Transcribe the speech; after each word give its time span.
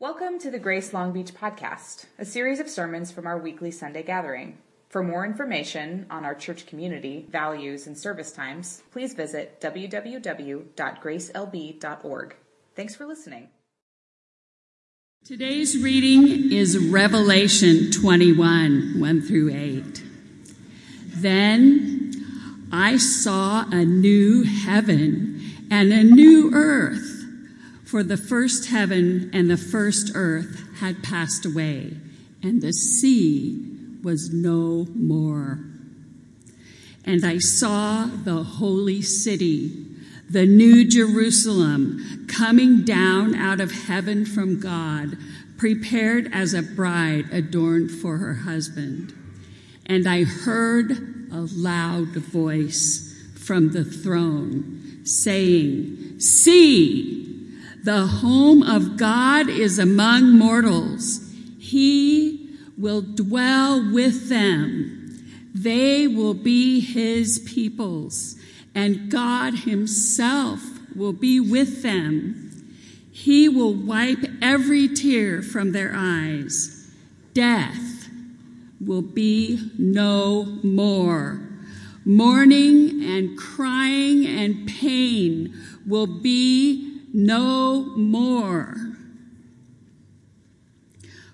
Welcome 0.00 0.38
to 0.40 0.50
the 0.52 0.60
Grace 0.60 0.92
Long 0.92 1.12
Beach 1.12 1.34
podcast, 1.34 2.06
a 2.20 2.24
series 2.24 2.60
of 2.60 2.70
sermons 2.70 3.10
from 3.10 3.26
our 3.26 3.36
weekly 3.36 3.72
Sunday 3.72 4.04
gathering. 4.04 4.58
For 4.90 5.02
more 5.02 5.26
information 5.26 6.06
on 6.08 6.24
our 6.24 6.36
church 6.36 6.66
community, 6.66 7.26
values, 7.28 7.88
and 7.88 7.98
service 7.98 8.30
times, 8.30 8.84
please 8.92 9.14
visit 9.14 9.60
www.gracelb.org. 9.60 12.36
Thanks 12.76 12.94
for 12.94 13.06
listening. 13.06 13.48
Today's 15.24 15.82
reading 15.82 16.52
is 16.52 16.78
Revelation 16.78 17.90
21 17.90 19.00
1 19.00 19.20
through 19.22 19.52
8. 19.52 20.04
Then 21.06 22.12
I 22.70 22.98
saw 22.98 23.64
a 23.72 23.84
new 23.84 24.44
heaven 24.44 25.40
and 25.72 25.92
a 25.92 26.04
new 26.04 26.52
earth 26.54 27.17
for 27.88 28.02
the 28.02 28.18
first 28.18 28.68
heaven 28.68 29.30
and 29.32 29.50
the 29.50 29.56
first 29.56 30.12
earth 30.14 30.62
had 30.78 31.02
passed 31.02 31.46
away, 31.46 31.90
and 32.42 32.60
the 32.60 32.72
sea 32.74 33.58
was 34.02 34.30
no 34.30 34.86
more. 34.94 35.58
And 37.06 37.24
I 37.24 37.38
saw 37.38 38.04
the 38.04 38.42
holy 38.42 39.00
city, 39.00 39.86
the 40.28 40.44
new 40.44 40.86
Jerusalem, 40.86 42.26
coming 42.28 42.84
down 42.84 43.34
out 43.34 43.58
of 43.58 43.72
heaven 43.72 44.26
from 44.26 44.60
God, 44.60 45.16
prepared 45.56 46.30
as 46.30 46.52
a 46.52 46.60
bride 46.60 47.32
adorned 47.32 47.90
for 47.90 48.18
her 48.18 48.34
husband. 48.34 49.14
And 49.86 50.06
I 50.06 50.24
heard 50.24 50.90
a 51.32 51.48
loud 51.56 52.08
voice 52.08 53.14
from 53.34 53.72
the 53.72 53.84
throne 53.84 55.00
saying, 55.04 56.20
See, 56.20 57.27
the 57.84 58.06
home 58.06 58.62
of 58.62 58.96
God 58.96 59.48
is 59.48 59.78
among 59.78 60.36
mortals. 60.38 61.20
He 61.58 62.56
will 62.76 63.02
dwell 63.02 63.92
with 63.92 64.28
them. 64.28 64.94
They 65.54 66.06
will 66.06 66.34
be 66.34 66.80
his 66.80 67.38
peoples, 67.40 68.36
and 68.74 69.10
God 69.10 69.54
himself 69.60 70.62
will 70.94 71.12
be 71.12 71.40
with 71.40 71.82
them. 71.82 72.44
He 73.10 73.48
will 73.48 73.74
wipe 73.74 74.24
every 74.40 74.88
tear 74.88 75.42
from 75.42 75.72
their 75.72 75.92
eyes. 75.94 76.88
Death 77.34 78.08
will 78.80 79.02
be 79.02 79.72
no 79.76 80.44
more. 80.62 81.40
Mourning 82.04 83.02
and 83.02 83.36
crying 83.36 84.24
and 84.24 84.68
pain 84.68 85.54
will 85.86 86.06
be 86.06 86.87
no 87.18 87.82
more. 87.96 88.76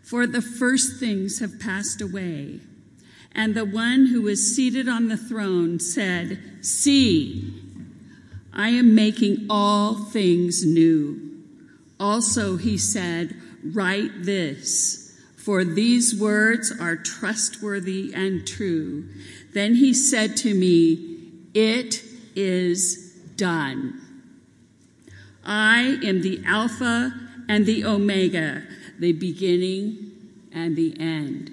For 0.02 0.26
the 0.26 0.40
first 0.40 0.98
things 0.98 1.40
have 1.40 1.60
passed 1.60 2.00
away. 2.00 2.60
And 3.32 3.54
the 3.54 3.66
one 3.66 4.06
who 4.06 4.22
was 4.22 4.56
seated 4.56 4.88
on 4.88 5.08
the 5.08 5.18
throne 5.18 5.78
said, 5.78 6.40
See, 6.62 7.52
I 8.50 8.70
am 8.70 8.94
making 8.94 9.46
all 9.50 9.96
things 9.96 10.64
new. 10.64 11.42
Also, 12.00 12.56
he 12.56 12.78
said, 12.78 13.36
Write 13.62 14.24
this, 14.24 15.20
for 15.36 15.64
these 15.64 16.18
words 16.18 16.72
are 16.80 16.96
trustworthy 16.96 18.10
and 18.14 18.46
true. 18.46 19.06
Then 19.52 19.74
he 19.74 19.92
said 19.92 20.36
to 20.38 20.54
me, 20.54 21.28
It 21.52 22.02
is 22.34 23.12
done. 23.36 24.00
I 25.44 25.98
am 26.02 26.22
the 26.22 26.42
Alpha 26.46 27.12
and 27.48 27.66
the 27.66 27.84
Omega, 27.84 28.62
the 28.98 29.12
beginning 29.12 30.12
and 30.52 30.76
the 30.76 30.98
end. 30.98 31.52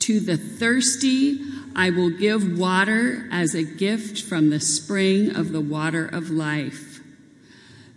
To 0.00 0.20
the 0.20 0.36
thirsty, 0.36 1.40
I 1.74 1.90
will 1.90 2.10
give 2.10 2.58
water 2.58 3.28
as 3.30 3.54
a 3.54 3.64
gift 3.64 4.22
from 4.22 4.50
the 4.50 4.60
spring 4.60 5.34
of 5.34 5.52
the 5.52 5.60
water 5.60 6.06
of 6.06 6.30
life. 6.30 7.00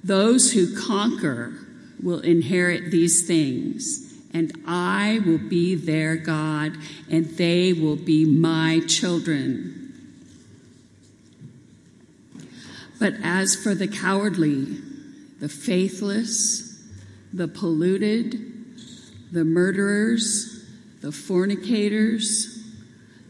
Those 0.04 0.54
who 0.54 0.76
conquer 0.76 1.54
will 2.02 2.20
inherit 2.22 2.92
these 2.92 3.28
things, 3.28 4.14
and 4.34 4.52
I 4.66 5.22
will 5.26 5.38
be 5.38 5.76
their 5.76 6.16
God, 6.16 6.78
and 7.10 7.26
they 7.26 7.74
will 7.74 7.96
be 7.96 8.26
my 8.26 8.82
children. 8.88 9.79
But 13.00 13.14
as 13.24 13.56
for 13.56 13.74
the 13.74 13.88
cowardly, 13.88 14.66
the 15.40 15.50
faithless, 15.50 16.84
the 17.32 17.48
polluted, 17.48 18.40
the 19.32 19.46
murderers, 19.46 20.66
the 21.02 21.12
fornicators, 21.12 22.62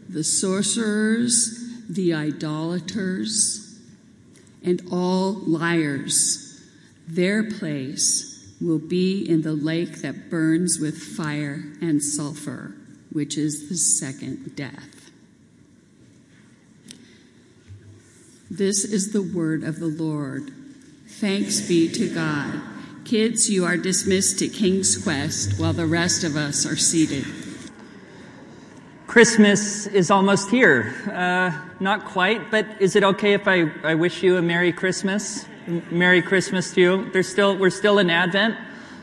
the 0.08 0.24
sorcerers, 0.24 1.86
the 1.88 2.14
idolaters, 2.14 3.78
and 4.64 4.82
all 4.90 5.32
liars, 5.32 6.60
their 7.06 7.44
place 7.44 8.54
will 8.60 8.78
be 8.78 9.26
in 9.26 9.42
the 9.42 9.52
lake 9.52 10.02
that 10.02 10.30
burns 10.30 10.78
with 10.78 10.98
fire 10.98 11.64
and 11.80 12.02
sulfur, 12.02 12.74
which 13.12 13.38
is 13.38 13.68
the 13.68 13.76
second 13.76 14.54
death. 14.56 15.09
This 18.52 18.84
is 18.84 19.12
the 19.12 19.22
word 19.22 19.62
of 19.62 19.78
the 19.78 19.86
Lord. 19.86 20.50
Thanks 21.06 21.60
be 21.60 21.88
to 21.92 22.12
God. 22.12 22.60
Kids, 23.04 23.48
you 23.48 23.64
are 23.64 23.76
dismissed 23.76 24.40
to 24.40 24.48
King's 24.48 25.00
Quest 25.00 25.60
while 25.60 25.72
the 25.72 25.86
rest 25.86 26.24
of 26.24 26.34
us 26.34 26.66
are 26.66 26.76
seated. 26.76 27.24
Christmas 29.06 29.86
is 29.86 30.10
almost 30.10 30.50
here. 30.50 30.94
Uh, 31.12 31.56
not 31.78 32.04
quite, 32.06 32.50
but 32.50 32.66
is 32.80 32.96
it 32.96 33.04
okay 33.04 33.34
if 33.34 33.46
I, 33.46 33.70
I 33.84 33.94
wish 33.94 34.20
you 34.22 34.36
a 34.36 34.42
Merry 34.42 34.72
Christmas? 34.72 35.46
Merry 35.92 36.20
Christmas 36.20 36.72
to 36.74 36.80
you. 36.80 37.10
There's 37.12 37.28
still, 37.28 37.56
we're 37.56 37.70
still 37.70 38.00
in 38.00 38.10
Advent. 38.10 38.56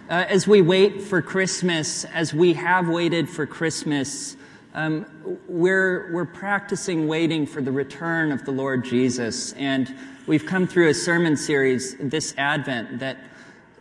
Uh, 0.09 0.25
as 0.27 0.47
we 0.47 0.61
wait 0.61 1.01
for 1.01 1.21
Christmas, 1.21 2.03
as 2.05 2.33
we 2.33 2.53
have 2.53 2.87
waited 2.87 3.29
for 3.29 3.45
Christmas, 3.45 4.36
um, 4.77 5.07
we're, 5.47 6.13
we're 6.13 6.25
practicing 6.25 7.07
waiting 7.07 7.47
for 7.47 7.61
the 7.63 7.71
return 7.71 8.31
of 8.31 8.45
the 8.45 8.51
Lord 8.51 8.85
Jesus. 8.85 9.53
And 9.53 9.93
we've 10.27 10.45
come 10.45 10.67
through 10.67 10.89
a 10.89 10.93
sermon 10.93 11.35
series 11.35 11.95
this 11.99 12.35
Advent 12.37 12.99
that 12.99 13.17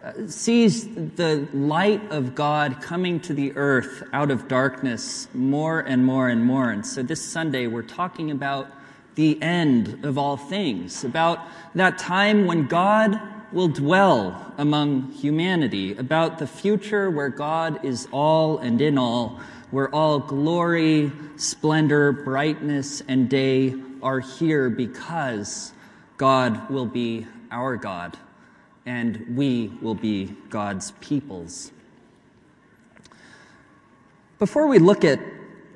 uh, 0.02 0.12
sees 0.26 0.88
the 0.94 1.46
light 1.52 2.00
of 2.10 2.34
God 2.34 2.80
coming 2.80 3.20
to 3.20 3.34
the 3.34 3.54
earth 3.56 4.04
out 4.14 4.30
of 4.30 4.48
darkness 4.48 5.28
more 5.34 5.80
and 5.80 6.02
more 6.02 6.28
and 6.30 6.42
more. 6.42 6.70
And 6.70 6.86
so 6.86 7.02
this 7.02 7.22
Sunday, 7.22 7.66
we're 7.66 7.82
talking 7.82 8.30
about 8.30 8.68
the 9.16 9.40
end 9.42 10.02
of 10.02 10.16
all 10.16 10.38
things, 10.38 11.04
about 11.04 11.40
that 11.74 11.98
time 11.98 12.46
when 12.46 12.68
God 12.68 13.20
will 13.52 13.68
dwell 13.68 14.54
among 14.58 15.12
humanity, 15.12 15.96
about 15.96 16.38
the 16.38 16.46
future 16.46 17.10
where 17.10 17.28
God 17.28 17.84
is 17.84 18.08
all 18.12 18.58
and 18.58 18.80
in 18.80 18.98
all 18.98 19.40
where 19.70 19.92
all 19.94 20.18
glory, 20.18 21.10
splendor, 21.36 22.12
brightness, 22.12 23.02
and 23.08 23.28
day 23.28 23.74
are 24.02 24.20
here 24.20 24.70
because 24.70 25.72
God 26.16 26.70
will 26.70 26.86
be 26.86 27.26
our 27.50 27.76
God 27.76 28.16
and 28.84 29.36
we 29.36 29.72
will 29.82 29.94
be 29.94 30.34
God's 30.48 30.92
peoples. 31.00 31.72
Before 34.38 34.66
we 34.68 34.78
look 34.78 35.04
at 35.04 35.18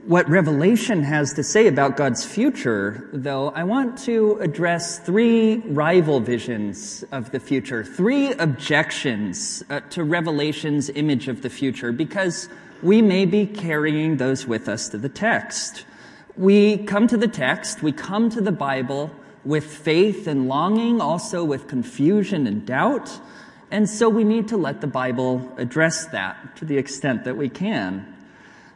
what 0.06 0.28
Revelation 0.28 1.02
has 1.02 1.34
to 1.34 1.42
say 1.42 1.66
about 1.66 1.96
God's 1.96 2.24
future, 2.24 3.08
though, 3.12 3.50
I 3.50 3.64
want 3.64 3.98
to 4.00 4.38
address 4.40 4.98
three 4.98 5.56
rival 5.58 6.20
visions 6.20 7.04
of 7.12 7.30
the 7.32 7.40
future, 7.40 7.84
three 7.84 8.32
objections 8.32 9.62
uh, 9.68 9.80
to 9.90 10.04
Revelation's 10.04 10.90
image 10.90 11.28
of 11.28 11.42
the 11.42 11.50
future, 11.50 11.92
because 11.92 12.48
we 12.82 13.02
may 13.02 13.26
be 13.26 13.46
carrying 13.46 14.16
those 14.16 14.46
with 14.46 14.68
us 14.68 14.88
to 14.88 14.98
the 14.98 15.08
text. 15.08 15.84
We 16.36 16.78
come 16.78 17.06
to 17.08 17.16
the 17.16 17.28
text, 17.28 17.82
we 17.82 17.92
come 17.92 18.30
to 18.30 18.40
the 18.40 18.52
Bible 18.52 19.10
with 19.44 19.64
faith 19.64 20.26
and 20.26 20.48
longing, 20.48 21.00
also 21.00 21.44
with 21.44 21.68
confusion 21.68 22.46
and 22.46 22.64
doubt. 22.64 23.10
And 23.70 23.88
so 23.88 24.08
we 24.08 24.24
need 24.24 24.48
to 24.48 24.56
let 24.56 24.80
the 24.80 24.86
Bible 24.86 25.52
address 25.58 26.06
that 26.06 26.56
to 26.56 26.64
the 26.64 26.78
extent 26.78 27.24
that 27.24 27.36
we 27.36 27.48
can. 27.48 28.16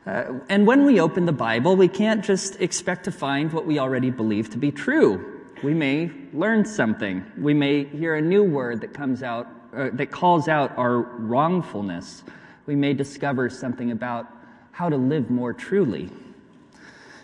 Uh, 0.07 0.41
and 0.49 0.67
when 0.67 0.85
we 0.85 1.01
open 1.01 1.25
the 1.25 1.33
Bible, 1.33 1.77
we 1.77 1.89
can't 1.89 2.25
just 2.25 2.61
expect 2.61 3.05
to 3.05 3.13
find 3.13 3.53
what 3.53 3.67
we 3.67 3.79
already 3.79 4.11
believe 4.11 4.51
to 4.51 4.59
be 4.59 4.71
true. 4.71 5.43
We 5.63 5.73
may 5.73 6.11
learn 6.33 6.65
something. 6.65 7.25
We 7.39 7.55
may 7.55 7.85
hear 7.85 8.15
a 8.15 8.21
new 8.21 8.45
word 8.45 8.83
that 8.83 8.93
comes 8.93 9.23
out, 9.23 9.49
uh, 9.75 9.91
that 9.95 10.11
calls 10.11 10.49
out 10.49 10.77
our 10.77 10.99
wrongfulness 10.99 12.23
we 12.67 12.77
may 12.77 12.95
discover 12.95 13.51
something 13.51 13.91
about 13.91 14.27
how 14.73 14.89
to 14.89 14.97
live 14.97 15.31
more 15.31 15.53
truly. 15.53 16.11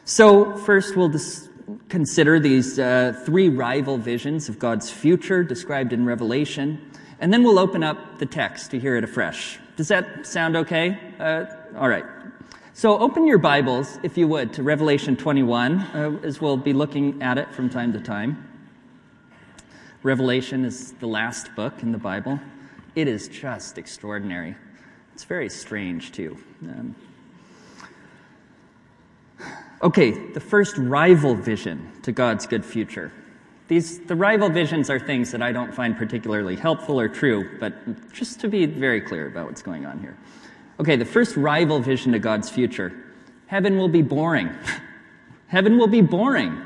So, 0.04 0.56
first, 0.58 0.96
we'll 0.96 1.08
dis- 1.08 1.48
consider 1.88 2.38
these 2.40 2.78
uh, 2.78 3.20
three 3.24 3.48
rival 3.48 3.96
visions 3.96 4.48
of 4.48 4.58
God's 4.58 4.90
future 4.90 5.42
described 5.42 5.92
in 5.92 6.04
Revelation. 6.04 6.90
And 7.20 7.32
then 7.32 7.42
we'll 7.42 7.58
open 7.58 7.82
up 7.82 8.18
the 8.18 8.26
text 8.26 8.70
to 8.72 8.78
hear 8.78 8.96
it 8.96 9.04
afresh. 9.04 9.58
Does 9.76 9.88
that 9.88 10.26
sound 10.26 10.56
okay? 10.56 10.98
Uh, 11.18 11.46
all 11.76 11.88
right. 11.88 12.04
So 12.80 12.98
open 12.98 13.26
your 13.26 13.36
Bibles, 13.36 13.98
if 14.02 14.16
you 14.16 14.26
would, 14.28 14.54
to 14.54 14.62
Revelation 14.62 15.14
21, 15.14 15.80
uh, 15.80 16.18
as 16.22 16.40
we'll 16.40 16.56
be 16.56 16.72
looking 16.72 17.22
at 17.22 17.36
it 17.36 17.54
from 17.54 17.68
time 17.68 17.92
to 17.92 18.00
time. 18.00 18.48
Revelation 20.02 20.64
is 20.64 20.92
the 20.92 21.06
last 21.06 21.54
book 21.54 21.82
in 21.82 21.92
the 21.92 21.98
Bible. 21.98 22.40
It 22.96 23.06
is 23.06 23.28
just 23.28 23.76
extraordinary. 23.76 24.56
It's 25.12 25.24
very 25.24 25.50
strange, 25.50 26.12
too. 26.12 26.38
Um, 26.62 26.96
okay, 29.82 30.12
the 30.32 30.40
first 30.40 30.78
rival 30.78 31.34
vision 31.34 31.92
to 32.00 32.12
God's 32.12 32.46
good 32.46 32.64
future. 32.64 33.12
These, 33.68 34.06
the 34.06 34.16
rival 34.16 34.48
visions 34.48 34.88
are 34.88 34.98
things 34.98 35.30
that 35.32 35.42
I 35.42 35.52
don't 35.52 35.74
find 35.74 35.98
particularly 35.98 36.56
helpful 36.56 36.98
or 36.98 37.10
true, 37.10 37.58
but 37.60 38.10
just 38.14 38.40
to 38.40 38.48
be 38.48 38.64
very 38.64 39.02
clear 39.02 39.26
about 39.26 39.48
what's 39.48 39.60
going 39.60 39.84
on 39.84 40.00
here. 40.00 40.16
Okay, 40.80 40.96
the 40.96 41.04
first 41.04 41.36
rival 41.36 41.78
vision 41.78 42.12
to 42.12 42.18
God's 42.18 42.48
future. 42.48 42.90
Heaven 43.48 43.76
will 43.76 43.88
be 43.88 44.00
boring. 44.00 44.48
Heaven 45.46 45.76
will 45.76 45.88
be 45.88 46.00
boring. 46.00 46.58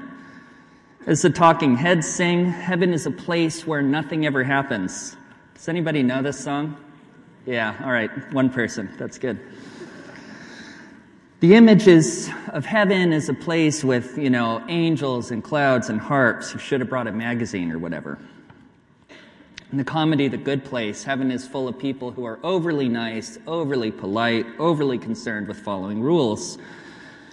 As 1.05 1.22
the 1.22 1.31
talking 1.31 1.76
heads 1.76 2.06
sing, 2.06 2.46
heaven 2.46 2.93
is 2.93 3.06
a 3.06 3.11
place 3.11 3.66
where 3.66 3.82
nothing 3.82 4.25
ever 4.25 4.44
happens. 4.44 5.16
Does 5.55 5.69
anybody 5.69 6.05
know 6.05 6.22
this 6.22 6.38
song? 6.38 6.76
Yeah, 7.44 7.75
all 7.84 7.90
right, 7.90 8.32
one 8.32 8.50
person. 8.50 8.88
That's 8.99 9.19
good. 9.19 9.40
The 11.40 11.56
images 11.56 12.31
of 12.50 12.64
heaven 12.64 13.12
is 13.12 13.28
a 13.28 13.34
place 13.34 13.82
with, 13.82 14.17
you 14.17 14.31
know, 14.31 14.64
angels 14.69 15.32
and 15.32 15.43
clouds 15.43 15.88
and 15.88 16.00
harps. 16.00 16.55
You 16.55 16.60
should 16.60 16.81
have 16.81 16.88
brought 16.88 17.08
a 17.08 17.12
magazine 17.12 17.72
or 17.72 17.81
whatever. 17.81 18.20
In 19.75 19.79
the 19.79 19.82
comedy 19.82 20.29
The 20.29 20.37
Good 20.37 20.65
Place, 20.65 21.03
heaven 21.03 21.32
is 21.32 21.49
full 21.49 21.67
of 21.67 21.76
people 21.76 22.12
who 22.12 22.25
are 22.25 22.38
overly 22.44 22.88
nice, 22.88 23.41
overly 23.44 23.91
polite, 23.91 24.47
overly 24.61 24.99
concerned 24.99 25.49
with 25.49 25.59
following 25.59 26.00
rules. 26.00 26.59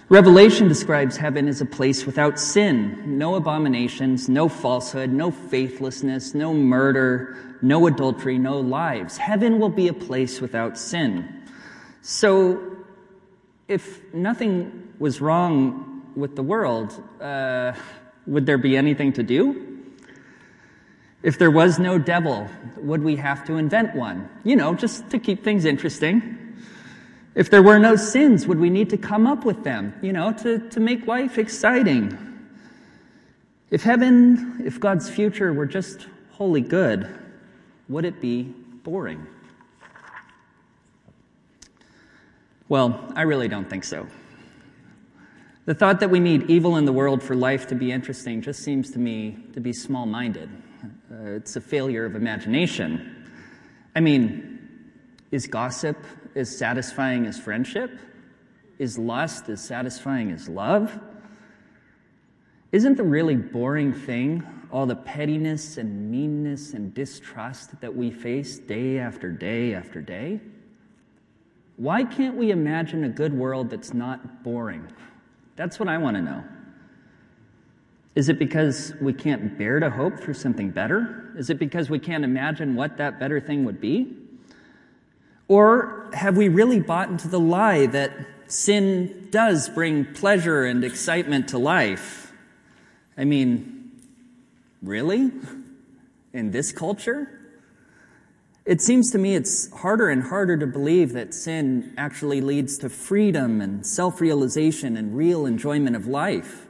Revelation 0.08 0.66
describes 0.66 1.16
heaven 1.16 1.46
as 1.46 1.60
a 1.60 1.64
place 1.64 2.04
without 2.04 2.40
sin, 2.40 3.16
no 3.16 3.36
abominations, 3.36 4.28
no 4.28 4.48
falsehood, 4.48 5.10
no 5.12 5.30
faithlessness, 5.30 6.34
no 6.34 6.52
murder, 6.52 7.36
no 7.62 7.86
adultery, 7.86 8.38
no 8.38 8.58
lives. 8.58 9.16
Heaven 9.16 9.60
will 9.60 9.68
be 9.68 9.86
a 9.86 9.94
place 9.94 10.40
without 10.40 10.76
sin. 10.76 11.44
So 12.00 12.76
if 13.68 14.12
nothing 14.12 14.94
was 14.98 15.20
wrong 15.20 16.02
with 16.16 16.34
the 16.34 16.42
world, 16.42 17.00
uh, 17.20 17.74
would 18.26 18.46
there 18.46 18.58
be 18.58 18.76
anything 18.76 19.12
to 19.12 19.22
do? 19.22 19.71
If 21.22 21.38
there 21.38 21.50
was 21.50 21.78
no 21.78 21.98
devil, 21.98 22.48
would 22.78 23.02
we 23.02 23.16
have 23.16 23.44
to 23.46 23.54
invent 23.54 23.94
one? 23.94 24.28
You 24.42 24.56
know, 24.56 24.74
just 24.74 25.08
to 25.10 25.18
keep 25.18 25.44
things 25.44 25.64
interesting. 25.64 26.56
If 27.34 27.48
there 27.48 27.62
were 27.62 27.78
no 27.78 27.96
sins, 27.96 28.46
would 28.46 28.58
we 28.58 28.70
need 28.70 28.90
to 28.90 28.96
come 28.96 29.26
up 29.26 29.44
with 29.44 29.62
them, 29.64 29.94
you 30.02 30.12
know, 30.12 30.32
to, 30.32 30.68
to 30.70 30.80
make 30.80 31.06
life 31.06 31.38
exciting? 31.38 32.18
If 33.70 33.82
heaven, 33.82 34.62
if 34.64 34.80
God's 34.80 35.08
future 35.08 35.52
were 35.52 35.64
just 35.64 36.06
wholly 36.32 36.60
good, 36.60 37.08
would 37.88 38.04
it 38.04 38.20
be 38.20 38.42
boring? 38.82 39.26
Well, 42.68 43.12
I 43.14 43.22
really 43.22 43.48
don't 43.48 43.68
think 43.68 43.84
so. 43.84 44.06
The 45.64 45.74
thought 45.74 46.00
that 46.00 46.10
we 46.10 46.18
need 46.18 46.50
evil 46.50 46.76
in 46.76 46.84
the 46.84 46.92
world 46.92 47.22
for 47.22 47.36
life 47.36 47.68
to 47.68 47.74
be 47.74 47.92
interesting 47.92 48.42
just 48.42 48.62
seems 48.62 48.90
to 48.90 48.98
me 48.98 49.38
to 49.54 49.60
be 49.60 49.72
small 49.72 50.06
minded. 50.06 50.50
Uh, 51.12 51.32
it's 51.32 51.56
a 51.56 51.60
failure 51.60 52.06
of 52.06 52.14
imagination. 52.14 53.28
I 53.94 54.00
mean, 54.00 54.58
is 55.30 55.46
gossip 55.46 55.98
as 56.34 56.56
satisfying 56.56 57.26
as 57.26 57.38
friendship? 57.38 57.98
Is 58.78 58.96
lust 58.96 59.48
as 59.50 59.62
satisfying 59.62 60.30
as 60.30 60.48
love? 60.48 60.98
Isn't 62.70 62.96
the 62.96 63.02
really 63.02 63.36
boring 63.36 63.92
thing 63.92 64.42
all 64.70 64.86
the 64.86 64.96
pettiness 64.96 65.76
and 65.76 66.10
meanness 66.10 66.72
and 66.72 66.94
distrust 66.94 67.78
that 67.82 67.94
we 67.94 68.10
face 68.10 68.58
day 68.58 68.98
after 68.98 69.30
day 69.30 69.74
after 69.74 70.00
day? 70.00 70.40
Why 71.76 72.04
can't 72.04 72.36
we 72.36 72.52
imagine 72.52 73.04
a 73.04 73.10
good 73.10 73.34
world 73.34 73.68
that's 73.68 73.92
not 73.92 74.42
boring? 74.42 74.90
That's 75.56 75.78
what 75.78 75.90
I 75.90 75.98
want 75.98 76.16
to 76.16 76.22
know. 76.22 76.42
Is 78.14 78.28
it 78.28 78.38
because 78.38 78.92
we 79.00 79.12
can't 79.12 79.56
bear 79.56 79.80
to 79.80 79.88
hope 79.88 80.20
for 80.20 80.34
something 80.34 80.70
better? 80.70 81.32
Is 81.36 81.48
it 81.48 81.58
because 81.58 81.88
we 81.88 81.98
can't 81.98 82.24
imagine 82.24 82.74
what 82.74 82.98
that 82.98 83.18
better 83.18 83.40
thing 83.40 83.64
would 83.64 83.80
be? 83.80 84.14
Or 85.48 86.10
have 86.12 86.36
we 86.36 86.48
really 86.48 86.80
bought 86.80 87.08
into 87.08 87.28
the 87.28 87.40
lie 87.40 87.86
that 87.86 88.12
sin 88.46 89.28
does 89.30 89.68
bring 89.70 90.04
pleasure 90.14 90.64
and 90.64 90.84
excitement 90.84 91.48
to 91.48 91.58
life? 91.58 92.32
I 93.16 93.24
mean, 93.24 93.92
really? 94.82 95.30
In 96.34 96.50
this 96.50 96.70
culture? 96.70 97.38
It 98.64 98.80
seems 98.80 99.10
to 99.12 99.18
me 99.18 99.34
it's 99.34 99.70
harder 99.72 100.08
and 100.08 100.22
harder 100.22 100.56
to 100.58 100.66
believe 100.66 101.12
that 101.14 101.34
sin 101.34 101.94
actually 101.96 102.40
leads 102.40 102.78
to 102.78 102.88
freedom 102.88 103.60
and 103.60 103.84
self 103.84 104.20
realization 104.20 104.96
and 104.96 105.16
real 105.16 105.46
enjoyment 105.46 105.96
of 105.96 106.06
life. 106.06 106.68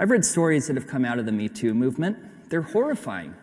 I've 0.00 0.10
read 0.10 0.24
stories 0.24 0.68
that 0.68 0.76
have 0.76 0.86
come 0.86 1.04
out 1.04 1.18
of 1.18 1.26
the 1.26 1.32
Me 1.32 1.48
Too 1.48 1.74
movement. 1.74 2.16
They're 2.50 2.62
horrifying. 2.62 3.34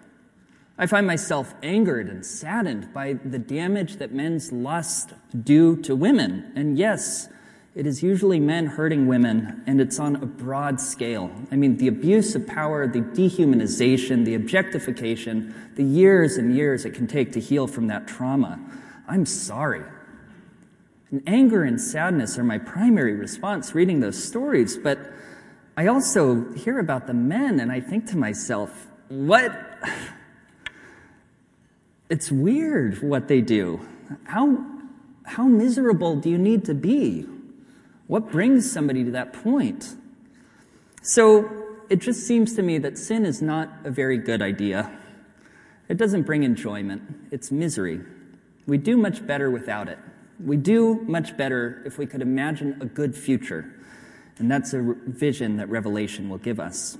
I 0.77 0.85
find 0.85 1.05
myself 1.05 1.53
angered 1.61 2.07
and 2.07 2.25
saddened 2.25 2.93
by 2.93 3.13
the 3.13 3.37
damage 3.37 3.97
that 3.97 4.13
men's 4.13 4.53
lust 4.53 5.11
do 5.43 5.75
to 5.81 5.97
women. 5.97 6.53
And 6.55 6.77
yes, 6.77 7.27
it 7.75 7.85
is 7.85 8.01
usually 8.01 8.39
men 8.39 8.67
hurting 8.67 9.05
women, 9.05 9.63
and 9.67 9.81
it's 9.81 9.99
on 9.99 10.15
a 10.15 10.25
broad 10.25 10.79
scale. 10.79 11.29
I 11.51 11.57
mean, 11.57 11.75
the 11.75 11.89
abuse 11.89 12.35
of 12.35 12.47
power, 12.47 12.87
the 12.87 13.01
dehumanization, 13.01 14.23
the 14.23 14.35
objectification, 14.35 15.53
the 15.75 15.83
years 15.83 16.37
and 16.37 16.55
years 16.55 16.85
it 16.85 16.91
can 16.91 17.05
take 17.05 17.33
to 17.33 17.41
heal 17.41 17.67
from 17.67 17.87
that 17.87 18.07
trauma. 18.07 18.61
I'm 19.09 19.25
sorry. 19.25 19.83
And 21.11 21.21
anger 21.27 21.63
and 21.63 21.81
sadness 21.81 22.37
are 22.37 22.45
my 22.45 22.59
primary 22.59 23.13
response 23.13 23.75
reading 23.75 23.99
those 23.99 24.23
stories, 24.23 24.77
but 24.77 24.99
I 25.77 25.87
also 25.87 26.53
hear 26.53 26.79
about 26.79 27.05
the 27.05 27.13
men, 27.13 27.59
and 27.59 27.71
I 27.71 27.81
think 27.81 28.07
to 28.11 28.17
myself, 28.17 28.87
what? 29.09 29.51
It's 32.09 32.31
weird 32.31 33.01
what 33.01 33.27
they 33.27 33.41
do. 33.41 33.85
How, 34.23 34.63
how 35.25 35.45
miserable 35.45 36.15
do 36.15 36.29
you 36.29 36.37
need 36.37 36.65
to 36.65 36.73
be? 36.73 37.27
What 38.07 38.31
brings 38.31 38.71
somebody 38.71 39.03
to 39.03 39.11
that 39.11 39.33
point? 39.33 39.95
So 41.01 41.49
it 41.89 41.97
just 41.97 42.25
seems 42.25 42.55
to 42.55 42.61
me 42.61 42.77
that 42.79 42.97
sin 42.97 43.25
is 43.25 43.41
not 43.41 43.69
a 43.83 43.91
very 43.91 44.17
good 44.17 44.41
idea. 44.41 44.97
It 45.89 45.97
doesn't 45.97 46.23
bring 46.23 46.43
enjoyment, 46.43 47.01
it's 47.31 47.51
misery. 47.51 48.01
We 48.65 48.77
do 48.77 48.97
much 48.97 49.25
better 49.27 49.51
without 49.51 49.89
it. 49.89 49.99
We 50.43 50.57
do 50.57 51.01
much 51.01 51.37
better 51.37 51.83
if 51.85 51.97
we 51.97 52.05
could 52.05 52.21
imagine 52.21 52.77
a 52.81 52.85
good 52.85 53.15
future. 53.15 53.74
And 54.37 54.51
that's 54.51 54.73
a 54.73 54.95
vision 55.07 55.57
that 55.57 55.69
Revelation 55.69 56.29
will 56.29 56.37
give 56.37 56.59
us. 56.59 56.97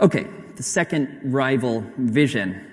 Okay, 0.00 0.26
the 0.56 0.62
second 0.62 1.20
rival 1.24 1.84
vision 1.96 2.64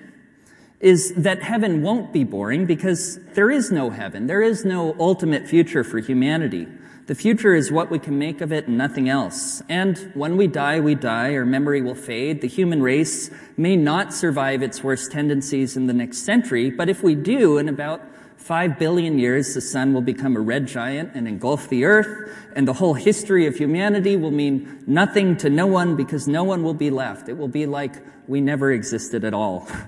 is 0.80 1.14
that 1.14 1.42
heaven 1.42 1.82
won't 1.82 2.12
be 2.12 2.22
boring 2.22 2.66
because 2.66 3.18
there 3.34 3.50
is 3.50 3.72
no 3.72 3.90
heaven. 3.90 4.26
There 4.26 4.42
is 4.42 4.64
no 4.64 4.94
ultimate 4.98 5.48
future 5.48 5.82
for 5.82 5.98
humanity. 5.98 6.66
The 7.06 7.14
future 7.14 7.54
is 7.54 7.70
what 7.70 7.90
we 7.90 8.00
can 8.00 8.18
make 8.18 8.40
of 8.40 8.52
it 8.52 8.66
and 8.66 8.76
nothing 8.76 9.08
else. 9.08 9.62
And 9.68 9.96
when 10.14 10.36
we 10.36 10.48
die, 10.48 10.80
we 10.80 10.96
die, 10.96 11.34
our 11.34 11.46
memory 11.46 11.80
will 11.80 11.94
fade. 11.94 12.40
The 12.40 12.48
human 12.48 12.82
race 12.82 13.30
may 13.56 13.76
not 13.76 14.12
survive 14.12 14.62
its 14.62 14.82
worst 14.82 15.12
tendencies 15.12 15.76
in 15.76 15.86
the 15.86 15.92
next 15.92 16.18
century, 16.18 16.70
but 16.70 16.88
if 16.88 17.02
we 17.02 17.14
do, 17.14 17.58
in 17.58 17.68
about 17.68 18.02
five 18.46 18.78
billion 18.78 19.18
years, 19.18 19.54
the 19.54 19.60
sun 19.60 19.92
will 19.92 20.00
become 20.00 20.36
a 20.36 20.40
red 20.40 20.68
giant 20.68 21.10
and 21.14 21.26
engulf 21.26 21.68
the 21.68 21.84
earth, 21.84 22.30
and 22.54 22.68
the 22.68 22.72
whole 22.72 22.94
history 22.94 23.44
of 23.46 23.56
humanity 23.56 24.16
will 24.16 24.30
mean 24.30 24.84
nothing 24.86 25.36
to 25.36 25.50
no 25.50 25.66
one 25.66 25.96
because 25.96 26.28
no 26.28 26.44
one 26.44 26.62
will 26.62 26.74
be 26.74 26.88
left. 26.88 27.28
It 27.28 27.36
will 27.36 27.48
be 27.48 27.66
like 27.66 27.96
we 28.28 28.40
never 28.40 28.70
existed 28.70 29.24
at 29.24 29.34
all. 29.34 29.68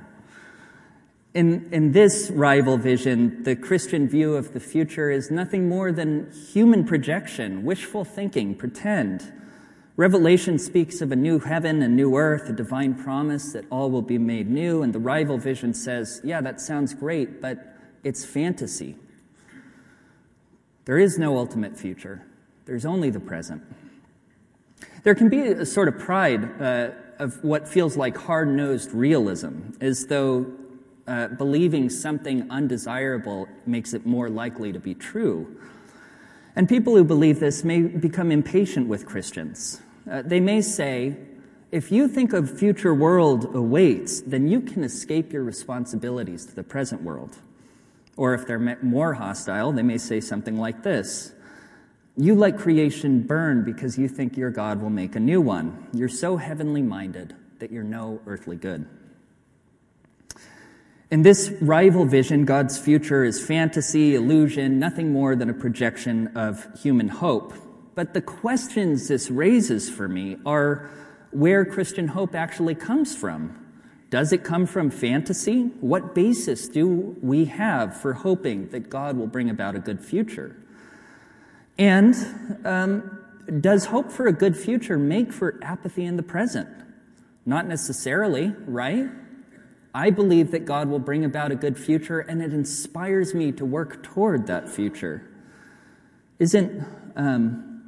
In, 1.34 1.68
in 1.72 1.92
this 1.92 2.30
rival 2.30 2.78
vision, 2.78 3.44
the 3.44 3.54
Christian 3.54 4.08
view 4.08 4.34
of 4.34 4.54
the 4.54 4.60
future 4.60 5.08
is 5.10 5.30
nothing 5.30 5.68
more 5.68 5.92
than 5.92 6.32
human 6.32 6.84
projection, 6.84 7.64
wishful 7.64 8.02
thinking, 8.02 8.56
pretend. 8.56 9.30
Revelation 9.96 10.58
speaks 10.58 11.00
of 11.00 11.12
a 11.12 11.16
new 11.16 11.38
heaven 11.38 11.82
and 11.82 11.94
new 11.94 12.16
earth, 12.16 12.48
a 12.48 12.52
divine 12.52 12.94
promise 12.94 13.52
that 13.52 13.66
all 13.70 13.90
will 13.90 14.02
be 14.02 14.18
made 14.18 14.50
new, 14.50 14.82
and 14.82 14.92
the 14.92 14.98
rival 14.98 15.38
vision 15.38 15.74
says, 15.74 16.20
yeah, 16.24 16.40
that 16.40 16.60
sounds 16.60 16.92
great, 16.94 17.40
but 17.40 17.77
it's 18.04 18.24
fantasy. 18.24 18.96
There 20.84 20.98
is 20.98 21.18
no 21.18 21.36
ultimate 21.36 21.76
future. 21.76 22.24
There's 22.64 22.86
only 22.86 23.10
the 23.10 23.20
present. 23.20 23.62
There 25.02 25.14
can 25.14 25.28
be 25.28 25.40
a 25.40 25.66
sort 25.66 25.88
of 25.88 25.98
pride 25.98 26.60
uh, 26.60 26.90
of 27.18 27.42
what 27.42 27.68
feels 27.68 27.96
like 27.96 28.16
hard 28.16 28.48
nosed 28.48 28.92
realism, 28.92 29.72
as 29.80 30.06
though 30.06 30.46
uh, 31.06 31.28
believing 31.28 31.88
something 31.90 32.50
undesirable 32.50 33.48
makes 33.66 33.94
it 33.94 34.06
more 34.06 34.28
likely 34.28 34.72
to 34.72 34.78
be 34.78 34.94
true. 34.94 35.56
And 36.56 36.68
people 36.68 36.94
who 36.96 37.04
believe 37.04 37.40
this 37.40 37.64
may 37.64 37.82
become 37.82 38.32
impatient 38.32 38.88
with 38.88 39.06
Christians. 39.06 39.80
Uh, 40.10 40.22
they 40.22 40.40
may 40.40 40.60
say, 40.60 41.16
if 41.70 41.92
you 41.92 42.08
think 42.08 42.32
a 42.32 42.46
future 42.46 42.94
world 42.94 43.54
awaits, 43.54 44.22
then 44.22 44.48
you 44.48 44.60
can 44.60 44.84
escape 44.84 45.32
your 45.32 45.44
responsibilities 45.44 46.46
to 46.46 46.54
the 46.54 46.62
present 46.62 47.02
world. 47.02 47.36
Or 48.18 48.34
if 48.34 48.48
they're 48.48 48.76
more 48.82 49.14
hostile, 49.14 49.70
they 49.70 49.84
may 49.84 49.96
say 49.96 50.20
something 50.20 50.58
like 50.58 50.82
this 50.82 51.32
You 52.16 52.34
let 52.34 52.58
creation 52.58 53.22
burn 53.22 53.64
because 53.64 53.96
you 53.96 54.08
think 54.08 54.36
your 54.36 54.50
God 54.50 54.82
will 54.82 54.90
make 54.90 55.14
a 55.14 55.20
new 55.20 55.40
one. 55.40 55.86
You're 55.94 56.08
so 56.08 56.36
heavenly 56.36 56.82
minded 56.82 57.34
that 57.60 57.70
you're 57.70 57.84
no 57.84 58.20
earthly 58.26 58.56
good. 58.56 58.86
In 61.12 61.22
this 61.22 61.50
rival 61.62 62.04
vision, 62.04 62.44
God's 62.44 62.76
future 62.76 63.24
is 63.24 63.42
fantasy, 63.42 64.16
illusion, 64.16 64.80
nothing 64.80 65.12
more 65.12 65.36
than 65.36 65.48
a 65.48 65.54
projection 65.54 66.36
of 66.36 66.66
human 66.82 67.08
hope. 67.08 67.54
But 67.94 68.14
the 68.14 68.20
questions 68.20 69.06
this 69.06 69.30
raises 69.30 69.88
for 69.88 70.08
me 70.08 70.38
are 70.44 70.90
where 71.30 71.64
Christian 71.64 72.08
hope 72.08 72.34
actually 72.34 72.74
comes 72.74 73.14
from. 73.14 73.67
Does 74.10 74.32
it 74.32 74.42
come 74.42 74.66
from 74.66 74.90
fantasy? 74.90 75.64
What 75.80 76.14
basis 76.14 76.68
do 76.68 77.16
we 77.20 77.44
have 77.46 78.00
for 78.00 78.14
hoping 78.14 78.68
that 78.68 78.88
God 78.88 79.16
will 79.16 79.26
bring 79.26 79.50
about 79.50 79.76
a 79.76 79.80
good 79.80 80.02
future? 80.02 80.56
And 81.76 82.14
um, 82.64 83.20
does 83.60 83.86
hope 83.86 84.10
for 84.10 84.26
a 84.26 84.32
good 84.32 84.56
future 84.56 84.98
make 84.98 85.32
for 85.32 85.58
apathy 85.62 86.04
in 86.04 86.16
the 86.16 86.22
present? 86.22 86.68
Not 87.44 87.66
necessarily, 87.66 88.54
right? 88.66 89.08
I 89.94 90.10
believe 90.10 90.50
that 90.52 90.64
God 90.64 90.88
will 90.88 90.98
bring 90.98 91.24
about 91.24 91.50
a 91.50 91.56
good 91.56 91.78
future, 91.78 92.20
and 92.20 92.42
it 92.42 92.52
inspires 92.52 93.34
me 93.34 93.52
to 93.52 93.64
work 93.64 94.02
toward 94.02 94.46
that 94.46 94.68
future. 94.68 95.28
Isn't, 96.38 96.84
um, 97.16 97.82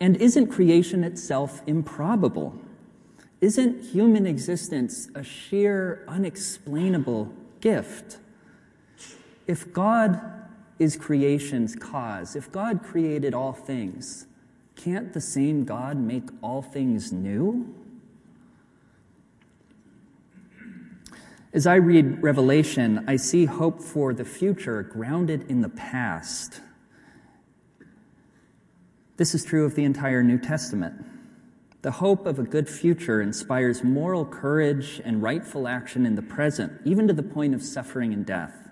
and 0.00 0.16
isn't 0.16 0.48
creation 0.48 1.04
itself 1.04 1.62
improbable? 1.66 2.60
Isn't 3.40 3.84
human 3.84 4.26
existence 4.26 5.08
a 5.14 5.22
sheer, 5.22 6.04
unexplainable 6.08 7.32
gift? 7.60 8.18
If 9.46 9.72
God 9.72 10.20
is 10.78 10.96
creation's 10.96 11.76
cause, 11.76 12.34
if 12.34 12.50
God 12.50 12.82
created 12.82 13.34
all 13.34 13.52
things, 13.52 14.26
can't 14.74 15.12
the 15.12 15.20
same 15.20 15.64
God 15.64 15.96
make 15.96 16.24
all 16.42 16.62
things 16.62 17.12
new? 17.12 17.74
As 21.52 21.66
I 21.66 21.76
read 21.76 22.22
Revelation, 22.22 23.04
I 23.08 23.16
see 23.16 23.46
hope 23.46 23.80
for 23.80 24.12
the 24.12 24.24
future 24.24 24.82
grounded 24.82 25.50
in 25.50 25.62
the 25.62 25.68
past. 25.68 26.60
This 29.16 29.34
is 29.34 29.44
true 29.44 29.64
of 29.64 29.74
the 29.74 29.84
entire 29.84 30.22
New 30.22 30.38
Testament. 30.38 30.94
The 31.82 31.92
hope 31.92 32.26
of 32.26 32.38
a 32.38 32.42
good 32.42 32.68
future 32.68 33.22
inspires 33.22 33.84
moral 33.84 34.24
courage 34.24 35.00
and 35.04 35.22
rightful 35.22 35.68
action 35.68 36.04
in 36.04 36.16
the 36.16 36.22
present, 36.22 36.72
even 36.84 37.06
to 37.08 37.14
the 37.14 37.22
point 37.22 37.54
of 37.54 37.62
suffering 37.62 38.12
and 38.12 38.26
death. 38.26 38.68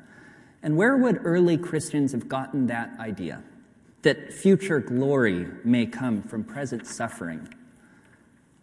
And 0.62 0.76
where 0.76 0.96
would 0.96 1.20
early 1.24 1.56
Christians 1.56 2.12
have 2.12 2.28
gotten 2.28 2.66
that 2.66 2.90
idea? 2.98 3.42
That 4.02 4.32
future 4.32 4.80
glory 4.80 5.46
may 5.64 5.86
come 5.86 6.22
from 6.22 6.42
present 6.42 6.86
suffering. 6.86 7.48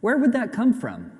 Where 0.01 0.17
would 0.17 0.33
that 0.33 0.51
come 0.51 0.73
from? 0.73 1.12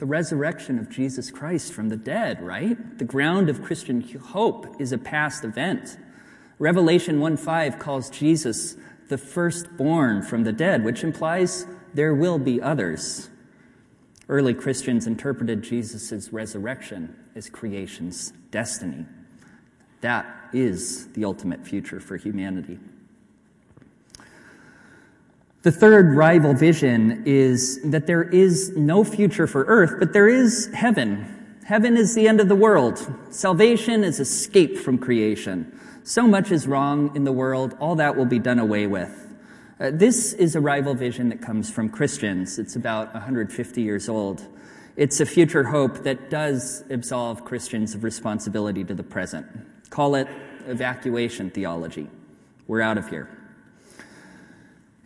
the 0.00 0.06
resurrection 0.06 0.78
of 0.78 0.88
Jesus 0.88 1.30
Christ 1.30 1.74
from 1.74 1.90
the 1.90 1.96
dead, 1.96 2.40
right? 2.42 2.98
The 2.98 3.04
ground 3.04 3.50
of 3.50 3.62
Christian 3.62 4.00
hope 4.00 4.80
is 4.80 4.92
a 4.92 4.98
past 4.98 5.44
event. 5.44 5.98
Revelation 6.58 7.20
1 7.20 7.36
5 7.36 7.78
calls 7.78 8.08
Jesus 8.08 8.76
the 9.10 9.18
firstborn 9.18 10.22
from 10.22 10.44
the 10.44 10.52
dead, 10.52 10.84
which 10.84 11.04
implies 11.04 11.66
there 11.92 12.14
will 12.14 12.38
be 12.38 12.62
others. 12.62 13.28
Early 14.28 14.54
Christians 14.54 15.08
interpreted 15.08 15.62
Jesus' 15.62 16.32
resurrection 16.32 17.16
as 17.34 17.50
creation's 17.50 18.32
destiny. 18.52 19.04
That 20.00 20.26
is 20.52 21.08
the 21.08 21.24
ultimate 21.24 21.66
future 21.66 21.98
for 21.98 22.16
humanity. 22.16 22.78
The 25.62 25.72
third 25.72 26.14
rival 26.14 26.54
vision 26.54 27.24
is 27.26 27.82
that 27.82 28.06
there 28.06 28.22
is 28.22 28.70
no 28.76 29.02
future 29.02 29.48
for 29.48 29.64
earth, 29.64 29.96
but 29.98 30.12
there 30.12 30.28
is 30.28 30.70
heaven. 30.72 31.58
Heaven 31.64 31.96
is 31.96 32.14
the 32.14 32.28
end 32.28 32.40
of 32.40 32.48
the 32.48 32.54
world. 32.54 33.12
Salvation 33.30 34.04
is 34.04 34.20
escape 34.20 34.78
from 34.78 34.96
creation. 34.96 35.78
So 36.02 36.26
much 36.26 36.50
is 36.50 36.66
wrong 36.66 37.14
in 37.14 37.24
the 37.24 37.32
world, 37.32 37.76
all 37.78 37.96
that 37.96 38.16
will 38.16 38.24
be 38.24 38.38
done 38.38 38.58
away 38.58 38.86
with. 38.86 39.28
Uh, 39.78 39.90
this 39.92 40.32
is 40.32 40.56
a 40.56 40.60
rival 40.60 40.94
vision 40.94 41.28
that 41.28 41.40
comes 41.40 41.70
from 41.70 41.88
Christians. 41.88 42.58
It's 42.58 42.76
about 42.76 43.12
150 43.12 43.82
years 43.82 44.08
old. 44.08 44.46
It's 44.96 45.20
a 45.20 45.26
future 45.26 45.64
hope 45.64 46.04
that 46.04 46.30
does 46.30 46.84
absolve 46.90 47.44
Christians 47.44 47.94
of 47.94 48.04
responsibility 48.04 48.84
to 48.84 48.94
the 48.94 49.02
present. 49.02 49.46
Call 49.90 50.14
it 50.14 50.28
evacuation 50.66 51.50
theology. 51.50 52.08
We're 52.66 52.82
out 52.82 52.98
of 52.98 53.08
here. 53.08 53.28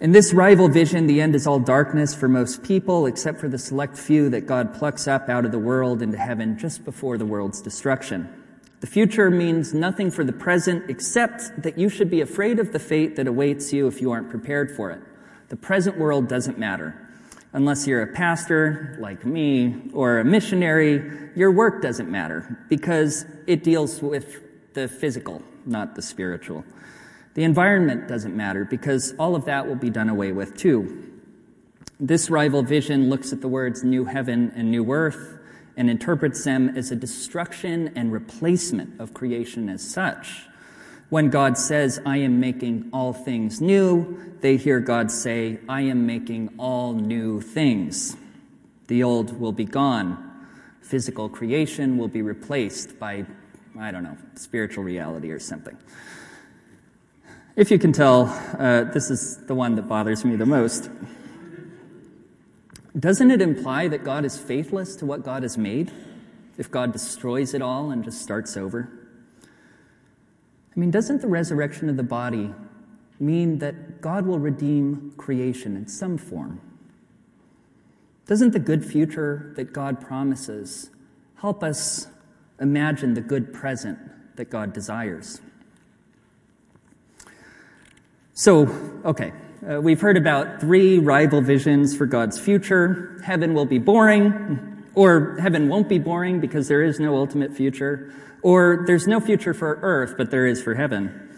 In 0.01 0.13
this 0.13 0.35
rival 0.35 0.69
vision, 0.69 1.07
the 1.07 1.21
end 1.21 1.35
is 1.35 1.47
all 1.47 1.61
darkness 1.61 2.15
for 2.15 2.29
most 2.29 2.63
people, 2.63 3.07
except 3.07 3.41
for 3.41 3.49
the 3.49 3.59
select 3.59 3.97
few 3.97 4.29
that 4.31 4.43
God 4.47 4.75
plucks 4.75 5.07
up 5.09 5.29
out 5.29 5.45
of 5.45 5.53
the 5.53 5.59
world 5.59 6.03
into 6.03 6.19
heaven 6.19 6.59
just 6.59 6.85
before 6.85 7.17
the 7.17 7.27
world's 7.27 7.63
destruction. 7.63 8.44
The 8.85 8.91
future 8.91 9.31
means 9.31 9.73
nothing 9.73 10.11
for 10.11 10.25
the 10.25 10.33
present, 10.35 10.91
except 10.91 11.63
that 11.63 11.79
you 11.79 11.89
should 11.89 12.11
be 12.11 12.21
afraid 12.21 12.59
of 12.59 12.75
the 12.75 12.79
fate 12.79 13.17
that 13.17 13.27
awaits 13.27 13.73
you 13.73 13.87
if 13.87 14.03
you 14.03 14.11
aren't 14.11 14.29
prepared 14.29 14.71
for 14.71 14.91
it. 14.91 15.01
The 15.49 15.57
present 15.57 15.97
world 15.97 16.29
doesn't 16.29 16.59
matter. 16.59 16.95
Unless 17.55 17.87
you're 17.87 18.03
a 18.03 18.13
pastor, 18.13 18.99
like 19.01 19.25
me, 19.25 19.89
or 19.95 20.19
a 20.19 20.25
missionary, 20.27 21.31
your 21.35 21.51
work 21.51 21.81
doesn't 21.81 22.11
matter 22.11 22.59
because 22.69 23.25
it 23.47 23.65
deals 23.65 24.03
with 24.03 24.43
the 24.75 24.87
physical, 24.87 25.41
not 25.65 25.95
the 25.95 26.03
spiritual. 26.03 26.63
The 27.33 27.45
environment 27.45 28.07
doesn't 28.07 28.37
matter 28.37 28.67
because 28.67 29.15
all 29.19 29.35
of 29.35 29.47
that 29.47 29.67
will 29.67 29.77
be 29.77 29.89
done 29.89 30.11
away 30.11 30.33
with 30.33 30.59
too. 30.59 31.11
This 31.99 32.29
rival 32.29 32.63
vision 32.63 33.09
looks 33.09 33.33
at 33.33 33.41
the 33.41 33.49
words 33.49 33.83
new 33.83 34.05
heaven 34.05 34.53
and 34.55 34.71
new 34.71 34.93
earth 34.93 35.34
and 35.77 35.91
interprets 35.91 36.45
them 36.45 36.77
as 36.77 36.91
a 36.91 36.97
destruction 36.97 37.93
and 37.97 38.13
replacement 38.13 39.01
of 39.01 39.15
creation 39.15 39.69
as 39.69 39.83
such. 39.83 40.43
When 41.11 41.31
God 41.31 41.59
says, 41.59 42.01
I 42.07 42.19
am 42.19 42.41
making 42.41 42.89
all 42.93 43.13
things 43.13 43.61
new, 43.61 44.37
they 44.41 44.57
hear 44.57 44.81
God 44.81 45.11
say, 45.11 45.59
I 45.69 45.83
am 45.83 46.07
making 46.07 46.55
all 46.59 46.93
new 46.93 47.41
things. 47.41 48.17
The 48.89 49.03
old 49.03 49.39
will 49.39 49.53
be 49.53 49.65
gone. 49.65 50.49
Physical 50.81 51.29
creation 51.29 51.99
will 51.99 52.09
be 52.09 52.23
replaced 52.23 52.99
by, 52.99 53.25
I 53.79 53.91
don't 53.91 54.03
know, 54.03 54.17
spiritual 54.35 54.85
reality 54.85 55.31
or 55.31 55.39
something. 55.39 55.77
If 57.57 57.71
you 57.71 57.79
can 57.79 57.93
tell, 57.93 58.25
uh, 58.59 58.85
this 58.85 59.11
is 59.11 59.37
the 59.47 59.55
one 59.55 59.77
that 59.77 59.89
bothers 59.89 60.25
me 60.25 60.37
the 60.37 60.47
most. 60.47 60.91
Doesn't 62.99 63.31
it 63.31 63.43
imply 63.43 63.89
that 63.89 64.05
God 64.05 64.25
is 64.25 64.39
faithless 64.39 64.95
to 64.97 65.07
what 65.07 65.25
God 65.25 65.43
has 65.43 65.59
made 65.59 65.91
if 66.57 66.71
God 66.71 66.93
destroys 66.93 67.53
it 67.53 67.61
all 67.61 67.91
and 67.91 68.05
just 68.05 68.23
starts 68.23 68.57
over? 68.57 68.89
I 70.75 70.81
mean, 70.81 70.91
doesn't 70.91 71.21
the 71.21 71.29
resurrection 71.29 71.89
of 71.89 71.97
the 71.97 72.05
body 72.05 72.53
mean 73.19 73.59
that 73.59 74.01
God 74.01 74.27
will 74.27 74.39
redeem 74.39 75.13
creation 75.17 75.77
in 75.77 75.89
some 75.89 76.19
form? 76.19 76.61
Doesn't 78.27 78.53
the 78.53 78.59
good 78.59 78.85
future 78.85 79.53
that 79.57 79.73
God 79.73 80.01
promises 80.01 80.91
help 81.37 81.63
us 81.63 82.07
imagine 82.61 83.15
the 83.15 83.21
good 83.21 83.53
present 83.53 83.99
that 84.37 84.51
God 84.51 84.73
desires? 84.73 85.41
So, 88.33 88.67
okay, 89.05 89.33
uh, 89.69 89.81
we've 89.81 90.01
heard 90.01 90.17
about 90.17 90.61
three 90.61 90.99
rival 90.99 91.41
visions 91.41 91.97
for 91.97 92.05
God's 92.07 92.39
future. 92.39 93.19
Heaven 93.25 93.55
will 93.55 93.65
be 93.65 93.79
boring, 93.79 94.85
or 94.95 95.39
heaven 95.41 95.69
won't 95.69 95.89
be 95.89 95.99
boring 95.99 96.41
because 96.41 96.69
there 96.69 96.83
is 96.83 97.01
no 97.01 97.17
ultimate 97.17 97.53
future, 97.53 98.13
or 98.43 98.85
there's 98.87 99.07
no 99.07 99.21
future 99.21 99.55
for 99.55 99.79
earth, 99.81 100.17
but 100.19 100.31
there 100.31 100.47
is 100.47 100.63
for 100.63 100.75
heaven. 100.75 101.31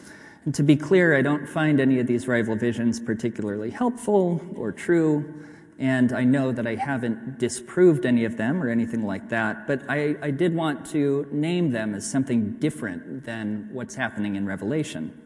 And 0.44 0.54
to 0.56 0.64
be 0.64 0.76
clear, 0.76 1.16
I 1.16 1.22
don't 1.22 1.48
find 1.48 1.80
any 1.80 2.00
of 2.00 2.06
these 2.06 2.26
rival 2.26 2.56
visions 2.56 2.98
particularly 2.98 3.70
helpful 3.70 4.40
or 4.56 4.72
true, 4.72 5.44
and 5.78 6.12
I 6.12 6.24
know 6.24 6.50
that 6.50 6.66
I 6.66 6.74
haven't 6.74 7.38
disproved 7.38 8.06
any 8.06 8.24
of 8.24 8.36
them 8.36 8.60
or 8.60 8.70
anything 8.70 9.04
like 9.04 9.28
that, 9.28 9.68
but 9.68 9.82
I, 9.88 10.16
I 10.20 10.30
did 10.32 10.54
want 10.54 10.86
to 10.86 11.28
name 11.30 11.70
them 11.70 11.94
as 11.94 12.10
something 12.10 12.52
different 12.54 13.24
than 13.24 13.68
what's 13.72 13.94
happening 13.94 14.34
in 14.34 14.46
Revelation. 14.46 15.25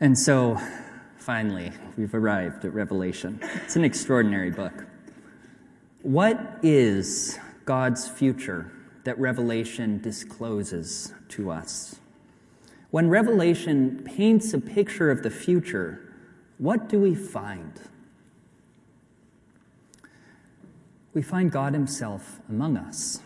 And 0.00 0.16
so, 0.16 0.60
finally, 1.16 1.72
we've 1.96 2.14
arrived 2.14 2.64
at 2.64 2.72
Revelation. 2.72 3.40
It's 3.64 3.74
an 3.74 3.84
extraordinary 3.84 4.50
book. 4.50 4.86
What 6.02 6.60
is 6.62 7.36
God's 7.64 8.06
future 8.06 8.70
that 9.02 9.18
Revelation 9.18 10.00
discloses 10.00 11.12
to 11.30 11.50
us? 11.50 11.96
When 12.90 13.08
Revelation 13.08 14.02
paints 14.04 14.54
a 14.54 14.60
picture 14.60 15.10
of 15.10 15.24
the 15.24 15.30
future, 15.30 16.14
what 16.58 16.88
do 16.88 17.00
we 17.00 17.16
find? 17.16 17.80
We 21.12 21.22
find 21.22 21.50
God 21.50 21.72
Himself 21.72 22.38
among 22.48 22.76
us. 22.76 23.20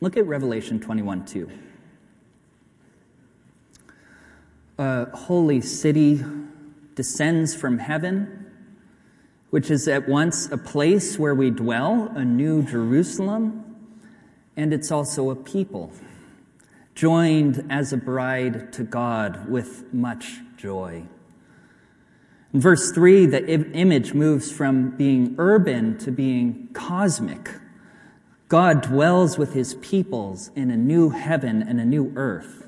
Look 0.00 0.16
at 0.16 0.24
Revelation 0.26 0.78
21 0.78 1.26
2. 1.26 1.50
A 4.80 5.14
holy 5.14 5.60
city 5.60 6.24
descends 6.94 7.54
from 7.54 7.76
heaven, 7.76 8.46
which 9.50 9.70
is 9.70 9.86
at 9.86 10.08
once 10.08 10.50
a 10.50 10.56
place 10.56 11.18
where 11.18 11.34
we 11.34 11.50
dwell, 11.50 12.10
a 12.14 12.24
new 12.24 12.62
Jerusalem, 12.62 13.76
and 14.56 14.72
it's 14.72 14.90
also 14.90 15.28
a 15.28 15.36
people, 15.36 15.92
joined 16.94 17.66
as 17.68 17.92
a 17.92 17.98
bride 17.98 18.72
to 18.72 18.82
God 18.82 19.50
with 19.50 19.92
much 19.92 20.38
joy. 20.56 21.04
In 22.54 22.60
verse 22.62 22.90
3, 22.90 23.26
the 23.26 23.46
image 23.72 24.14
moves 24.14 24.50
from 24.50 24.96
being 24.96 25.34
urban 25.36 25.98
to 25.98 26.10
being 26.10 26.70
cosmic. 26.72 27.50
God 28.48 28.80
dwells 28.80 29.36
with 29.36 29.52
his 29.52 29.74
peoples 29.74 30.50
in 30.56 30.70
a 30.70 30.76
new 30.78 31.10
heaven 31.10 31.62
and 31.62 31.78
a 31.78 31.84
new 31.84 32.14
earth. 32.16 32.66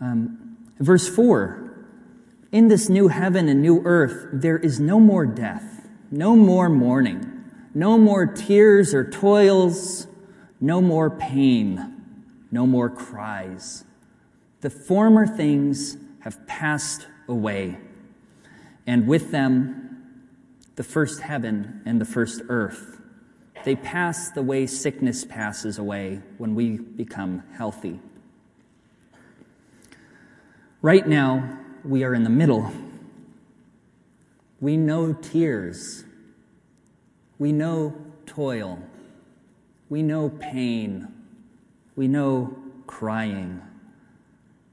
Um, 0.00 0.43
verse 0.78 1.08
4 1.08 1.86
In 2.52 2.68
this 2.68 2.88
new 2.88 3.08
heaven 3.08 3.48
and 3.48 3.62
new 3.62 3.82
earth, 3.84 4.28
there 4.32 4.58
is 4.58 4.80
no 4.80 5.00
more 5.00 5.26
death, 5.26 5.88
no 6.10 6.36
more 6.36 6.68
mourning, 6.68 7.44
no 7.74 7.98
more 7.98 8.26
tears 8.26 8.94
or 8.94 9.08
toils, 9.08 10.06
no 10.60 10.80
more 10.80 11.10
pain, 11.10 12.02
no 12.50 12.66
more 12.66 12.88
cries. 12.88 13.84
The 14.60 14.70
former 14.70 15.26
things 15.26 15.96
have 16.20 16.46
passed 16.46 17.06
away 17.28 17.78
and 18.86 19.06
with 19.06 19.30
them 19.30 19.84
the 20.76 20.82
first 20.82 21.20
heaven 21.20 21.82
and 21.86 22.00
the 22.00 22.04
first 22.04 22.42
earth. 22.48 23.00
They 23.64 23.76
pass 23.76 24.30
the 24.30 24.42
way 24.42 24.66
sickness 24.66 25.24
passes 25.24 25.78
away 25.78 26.20
when 26.38 26.54
we 26.54 26.78
become 26.78 27.42
healthy. 27.56 28.00
Right 30.84 31.08
now, 31.08 31.60
we 31.82 32.04
are 32.04 32.12
in 32.12 32.24
the 32.24 32.28
middle. 32.28 32.70
We 34.60 34.76
know 34.76 35.14
tears. 35.14 36.04
We 37.38 37.52
know 37.52 37.96
toil. 38.26 38.80
We 39.88 40.02
know 40.02 40.28
pain. 40.28 41.08
We 41.96 42.06
know 42.06 42.54
crying. 42.86 43.62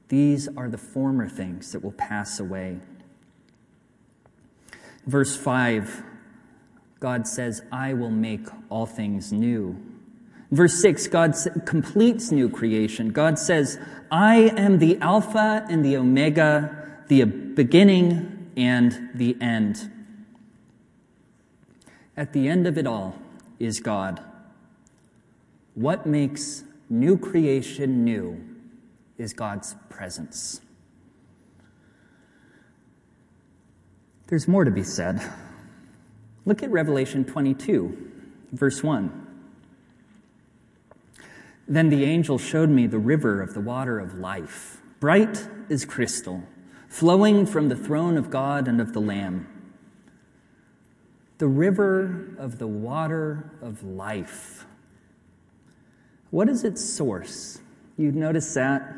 These 0.08 0.48
are 0.54 0.68
the 0.68 0.76
former 0.76 1.30
things 1.30 1.72
that 1.72 1.82
will 1.82 1.92
pass 1.92 2.38
away. 2.38 2.80
Verse 5.06 5.34
5, 5.34 6.02
God 7.00 7.26
says, 7.26 7.62
I 7.72 7.94
will 7.94 8.10
make 8.10 8.46
all 8.68 8.84
things 8.84 9.32
new. 9.32 9.80
Verse 10.52 10.74
6, 10.82 11.08
God 11.08 11.34
completes 11.64 12.30
new 12.30 12.50
creation. 12.50 13.08
God 13.08 13.38
says, 13.38 13.78
I 14.10 14.52
am 14.54 14.78
the 14.78 14.98
Alpha 14.98 15.66
and 15.70 15.82
the 15.82 15.96
Omega, 15.96 17.02
the 17.08 17.24
beginning 17.24 18.50
and 18.54 19.08
the 19.14 19.34
end. 19.40 19.90
At 22.18 22.34
the 22.34 22.48
end 22.50 22.66
of 22.66 22.76
it 22.76 22.86
all 22.86 23.16
is 23.58 23.80
God. 23.80 24.22
What 25.74 26.04
makes 26.04 26.64
new 26.90 27.16
creation 27.16 28.04
new 28.04 28.38
is 29.16 29.32
God's 29.32 29.74
presence. 29.88 30.60
There's 34.26 34.46
more 34.46 34.64
to 34.64 34.70
be 34.70 34.82
said. 34.82 35.22
Look 36.44 36.62
at 36.62 36.70
Revelation 36.70 37.24
22, 37.24 38.10
verse 38.52 38.82
1. 38.82 39.21
Then 41.72 41.88
the 41.88 42.04
angel 42.04 42.36
showed 42.36 42.68
me 42.68 42.86
the 42.86 42.98
river 42.98 43.40
of 43.40 43.54
the 43.54 43.60
water 43.60 43.98
of 43.98 44.12
life, 44.12 44.82
bright 45.00 45.48
as 45.70 45.86
crystal, 45.86 46.42
flowing 46.86 47.46
from 47.46 47.70
the 47.70 47.76
throne 47.76 48.18
of 48.18 48.28
God 48.28 48.68
and 48.68 48.78
of 48.78 48.92
the 48.92 49.00
Lamb. 49.00 49.46
The 51.38 51.48
river 51.48 52.34
of 52.36 52.58
the 52.58 52.66
water 52.66 53.50
of 53.62 53.82
life. 53.82 54.66
What 56.30 56.50
is 56.50 56.62
its 56.62 56.84
source? 56.84 57.62
You 57.96 58.12
notice 58.12 58.52
that? 58.52 58.94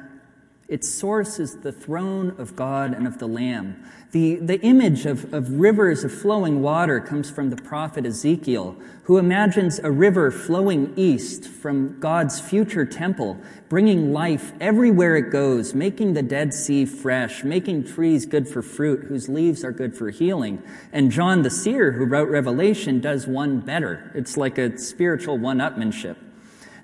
Its 0.66 0.88
source 0.88 1.38
is 1.38 1.59
the 1.59 1.72
throne 1.72 2.35
of 2.38 2.57
God 2.57 2.94
and 2.94 3.07
of 3.07 3.18
the 3.18 3.29
Lamb. 3.29 3.85
The, 4.12 4.37
the 4.37 4.59
image 4.62 5.05
of, 5.05 5.35
of 5.35 5.61
rivers 5.61 6.05
of 6.05 6.12
flowing 6.12 6.62
water 6.62 7.00
comes 7.00 7.31
from 7.31 7.50
the 7.50 7.57
prophet 7.57 8.07
Ezekiel, 8.07 8.74
who 9.03 9.18
imagines 9.18 9.79
a 9.81 9.90
river 9.90 10.31
flowing 10.31 10.94
east 10.96 11.44
from 11.44 12.00
God's 12.00 12.40
future 12.40 12.87
temple, 12.87 13.37
bringing 13.68 14.14
life 14.14 14.53
everywhere 14.59 15.16
it 15.16 15.31
goes, 15.31 15.74
making 15.74 16.14
the 16.14 16.22
Dead 16.22 16.55
Sea 16.55 16.87
fresh, 16.87 17.44
making 17.44 17.85
trees 17.85 18.24
good 18.24 18.48
for 18.48 18.62
fruit, 18.62 19.05
whose 19.05 19.29
leaves 19.29 19.64
are 19.64 19.72
good 19.72 19.94
for 19.94 20.09
healing. 20.09 20.62
And 20.94 21.11
John 21.11 21.42
the 21.42 21.50
seer, 21.50 21.92
who 21.92 22.07
wrote 22.07 22.31
Revelation, 22.31 23.00
does 23.00 23.27
one 23.27 23.61
better. 23.61 24.11
It's 24.14 24.38
like 24.38 24.57
a 24.57 24.79
spiritual 24.79 25.37
one 25.37 25.59
upmanship. 25.59 26.16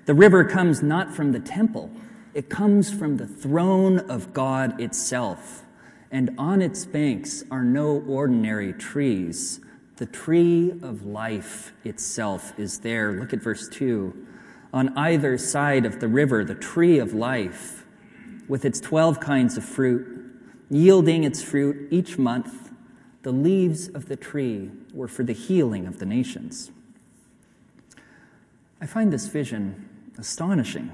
The 0.05 0.13
river 0.13 0.43
comes 0.43 0.83
not 0.83 1.15
from 1.15 1.31
the 1.31 1.39
temple, 1.39 1.89
it 2.33 2.49
comes 2.49 2.91
from 2.91 3.17
the 3.17 3.27
throne 3.27 3.99
of 4.09 4.33
God 4.33 4.79
itself. 4.79 5.63
And 6.11 6.31
on 6.37 6.61
its 6.61 6.85
banks 6.85 7.43
are 7.51 7.63
no 7.63 8.03
ordinary 8.07 8.73
trees. 8.73 9.59
The 9.97 10.05
tree 10.05 10.71
of 10.81 11.05
life 11.05 11.73
itself 11.83 12.57
is 12.57 12.79
there. 12.79 13.13
Look 13.13 13.33
at 13.33 13.41
verse 13.41 13.69
2. 13.69 14.27
On 14.73 14.97
either 14.97 15.37
side 15.37 15.85
of 15.85 15.99
the 15.99 16.07
river, 16.07 16.43
the 16.43 16.55
tree 16.55 16.99
of 16.99 17.13
life, 17.13 17.85
with 18.47 18.65
its 18.65 18.79
12 18.79 19.19
kinds 19.19 19.57
of 19.57 19.65
fruit, 19.65 20.07
yielding 20.69 21.23
its 21.23 21.43
fruit 21.43 21.87
each 21.91 22.17
month, 22.17 22.71
the 23.23 23.31
leaves 23.31 23.87
of 23.89 24.07
the 24.07 24.15
tree 24.15 24.71
were 24.93 25.07
for 25.07 25.23
the 25.23 25.33
healing 25.33 25.85
of 25.85 25.99
the 25.99 26.05
nations. 26.05 26.71
I 28.81 28.85
find 28.85 29.13
this 29.13 29.27
vision 29.27 29.87
astonishing 30.17 30.91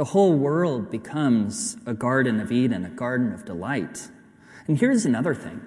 the 0.00 0.04
whole 0.06 0.32
world 0.32 0.90
becomes 0.90 1.76
a 1.84 1.92
Garden 1.92 2.40
of 2.40 2.50
Eden, 2.50 2.86
a 2.86 2.88
garden 2.88 3.34
of 3.34 3.44
delight. 3.44 4.08
And 4.66 4.78
here's 4.78 5.04
another 5.04 5.34
thing 5.34 5.60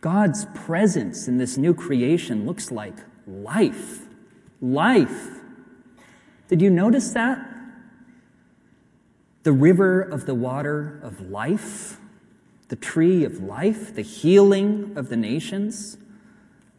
God's 0.00 0.46
presence 0.54 1.26
in 1.26 1.38
this 1.38 1.56
new 1.56 1.74
creation 1.74 2.46
looks 2.46 2.70
like 2.70 2.94
life. 3.26 4.02
Life. 4.60 5.40
Did 6.46 6.62
you 6.62 6.70
notice 6.70 7.10
that? 7.14 7.44
The 9.42 9.50
river 9.50 10.00
of 10.00 10.26
the 10.26 10.34
water 10.36 11.00
of 11.02 11.20
life, 11.28 11.98
the 12.68 12.76
tree 12.76 13.24
of 13.24 13.42
life, 13.42 13.96
the 13.96 14.02
healing 14.02 14.92
of 14.94 15.08
the 15.08 15.16
nations. 15.16 15.98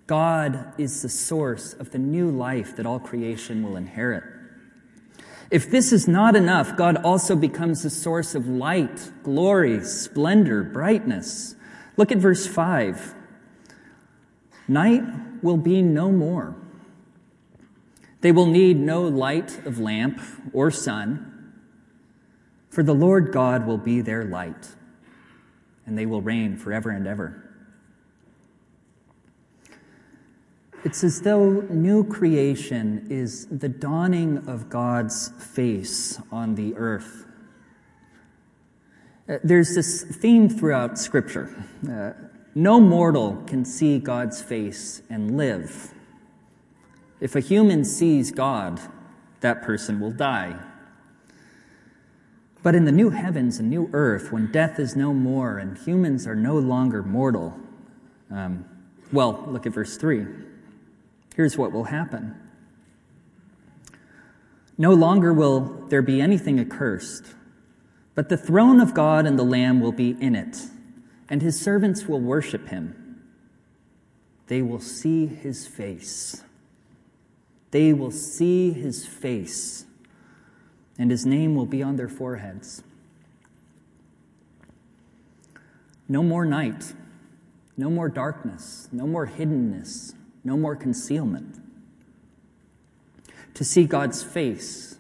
God 0.06 0.74
is 0.78 1.02
the 1.02 1.10
source 1.10 1.74
of 1.74 1.92
the 1.92 2.00
new 2.00 2.32
life 2.32 2.78
that 2.78 2.86
all 2.86 3.02
creation 3.02 3.62
will 3.62 3.76
inherit. 3.76 4.37
If 5.50 5.72
this 5.72 5.94
is 5.94 6.08
not 6.08 6.36
enough, 6.36 6.76
God 6.76 6.98
also 6.98 7.36
becomes 7.36 7.84
the 7.84 7.90
source 7.90 8.36
of 8.36 8.48
light, 8.48 9.12
glory, 9.24 9.84
splendor, 9.84 10.64
brightness. 10.64 11.56
Look 11.96 12.12
at 12.12 12.18
verse 12.18 12.46
5. 12.46 13.16
Night 14.68 15.04
will 15.42 15.58
be 15.58 15.82
no 15.82 16.12
more. 16.12 16.56
They 18.22 18.32
will 18.32 18.46
need 18.46 18.78
no 18.78 19.04
light 19.04 19.66
of 19.66 19.80
lamp 19.80 20.20
or 20.52 20.70
sun, 20.70 21.54
for 22.70 22.84
the 22.84 22.96
Lord 22.96 23.32
God 23.32 23.66
will 23.66 23.78
be 23.78 24.02
their 24.02 24.26
light, 24.26 24.76
and 25.86 25.98
they 25.98 26.06
will 26.06 26.22
reign 26.22 26.58
forever 26.58 26.90
and 26.90 27.08
ever. 27.08 27.47
It's 30.84 31.04
as 31.04 31.22
though 31.22 31.62
new 31.70 32.04
creation 32.04 33.08
is 33.10 33.48
the 33.48 33.68
dawning 33.68 34.48
of 34.48 34.70
God's 34.70 35.30
face 35.30 36.22
on 36.32 36.54
the 36.56 36.76
earth. 36.76 37.26
Uh, 39.28 39.38
there's 39.44 39.74
this 39.74 40.04
theme 40.04 40.48
throughout 40.48 41.00
Scripture. 41.00 41.66
Uh, 41.90 42.12
no 42.54 42.80
mortal 42.80 43.44
can 43.48 43.66
see 43.66 43.98
God's 43.98 44.42
face 44.42 45.02
and 45.10 45.36
live. 45.36 45.94
If 47.20 47.36
a 47.36 47.40
human 47.40 47.84
sees 47.84 48.32
God, 48.32 48.80
that 49.42 49.64
person 49.64 50.00
will 50.00 50.12
die. 50.12 50.60
But 52.62 52.76
in 52.76 52.86
the 52.86 52.92
new 52.92 53.10
heavens 53.10 53.60
and 53.60 53.70
new 53.70 53.90
earth, 53.94 54.32
when 54.32 54.52
death 54.52 54.80
is 54.80 54.96
no 54.96 55.14
more 55.14 55.58
and 55.58 55.78
humans 55.78 56.28
are 56.28 56.36
no 56.36 56.58
longer 56.58 57.02
mortal, 57.02 57.58
um, 58.30 58.66
well, 59.12 59.44
look 59.48 59.66
at 59.66 59.74
verse 59.74 59.98
3. 59.98 60.26
Here's 61.38 61.56
what 61.56 61.72
will 61.72 61.84
happen. 61.84 62.34
No 64.76 64.92
longer 64.92 65.32
will 65.32 65.86
there 65.88 66.02
be 66.02 66.20
anything 66.20 66.60
accursed, 66.60 67.36
but 68.16 68.28
the 68.28 68.38
throne 68.38 68.82
of 68.82 68.96
God 68.96 69.28
and 69.28 69.38
the 69.38 69.44
Lamb 69.44 69.80
will 69.80 69.92
be 69.92 70.18
in 70.20 70.36
it, 70.36 70.58
and 71.30 71.44
his 71.44 71.62
servants 71.62 72.08
will 72.08 72.20
worship 72.20 72.70
him. 72.70 73.22
They 74.48 74.64
will 74.64 74.80
see 74.80 75.28
his 75.28 75.68
face. 75.68 76.44
They 77.70 77.94
will 77.94 78.10
see 78.10 78.72
his 78.72 79.06
face, 79.06 79.86
and 80.98 81.12
his 81.12 81.24
name 81.24 81.54
will 81.54 81.68
be 81.68 81.84
on 81.84 81.98
their 81.98 82.10
foreheads. 82.10 82.82
No 86.10 86.24
more 86.24 86.46
night, 86.46 86.94
no 87.78 87.92
more 87.92 88.10
darkness, 88.10 88.90
no 88.92 89.06
more 89.06 89.28
hiddenness, 89.28 90.16
no 90.44 90.58
more 90.58 90.76
concealment. 90.76 91.60
To 93.56 93.64
see 93.64 93.86
God's 93.86 94.24
face 94.24 94.98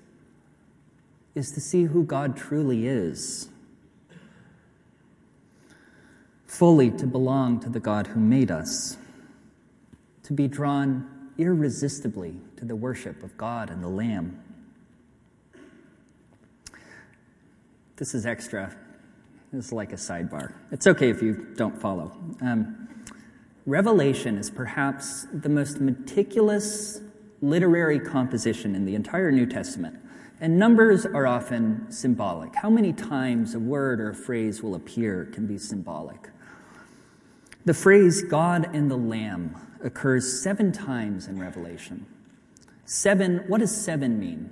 is 1.35 1.51
to 1.51 1.61
see 1.61 1.83
who 1.83 2.03
God 2.03 2.35
truly 2.35 2.87
is. 2.87 3.49
Fully 6.47 6.89
to 6.91 7.05
belong 7.05 7.59
to 7.59 7.69
the 7.69 7.79
God 7.79 8.07
who 8.07 8.19
made 8.19 8.49
us. 8.49 8.97
To 10.23 10.33
be 10.33 10.47
drawn 10.47 11.07
irresistibly 11.37 12.35
to 12.57 12.65
the 12.65 12.75
worship 12.75 13.21
of 13.21 13.37
God 13.37 13.69
and 13.69 13.83
the 13.83 13.87
Lamb. 13.87 14.41
This 17.97 18.15
is 18.15 18.25
extra. 18.25 18.75
This 19.51 19.65
is 19.65 19.71
like 19.71 19.93
a 19.93 19.97
sidebar. 19.97 20.53
It's 20.71 20.87
okay 20.87 21.09
if 21.09 21.21
you 21.21 21.47
don't 21.55 21.79
follow. 21.79 22.11
Um, 22.41 22.89
Revelation 23.67 24.37
is 24.37 24.49
perhaps 24.49 25.27
the 25.33 25.49
most 25.49 25.81
meticulous 25.81 27.01
literary 27.41 27.99
composition 27.99 28.73
in 28.73 28.85
the 28.85 28.95
entire 28.95 29.29
New 29.29 29.45
Testament. 29.45 29.99
And 30.39 30.57
numbers 30.57 31.05
are 31.05 31.27
often 31.27 31.91
symbolic. 31.91 32.55
How 32.55 32.69
many 32.69 32.93
times 32.93 33.55
a 33.55 33.59
word 33.59 33.99
or 33.99 34.11
a 34.11 34.15
phrase 34.15 34.63
will 34.63 34.75
appear 34.75 35.25
can 35.33 35.47
be 35.47 35.57
symbolic. 35.57 36.29
The 37.65 37.73
phrase 37.73 38.21
God 38.21 38.73
and 38.73 38.89
the 38.89 38.95
Lamb 38.95 39.53
occurs 39.83 40.41
seven 40.41 40.71
times 40.71 41.27
in 41.27 41.37
Revelation. 41.37 42.05
Seven, 42.85 43.43
what 43.47 43.59
does 43.59 43.75
seven 43.75 44.17
mean? 44.17 44.49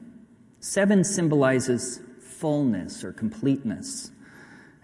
Seven 0.60 1.06
symbolizes 1.06 2.02
fullness 2.20 3.02
or 3.02 3.14
completeness. 3.14 4.12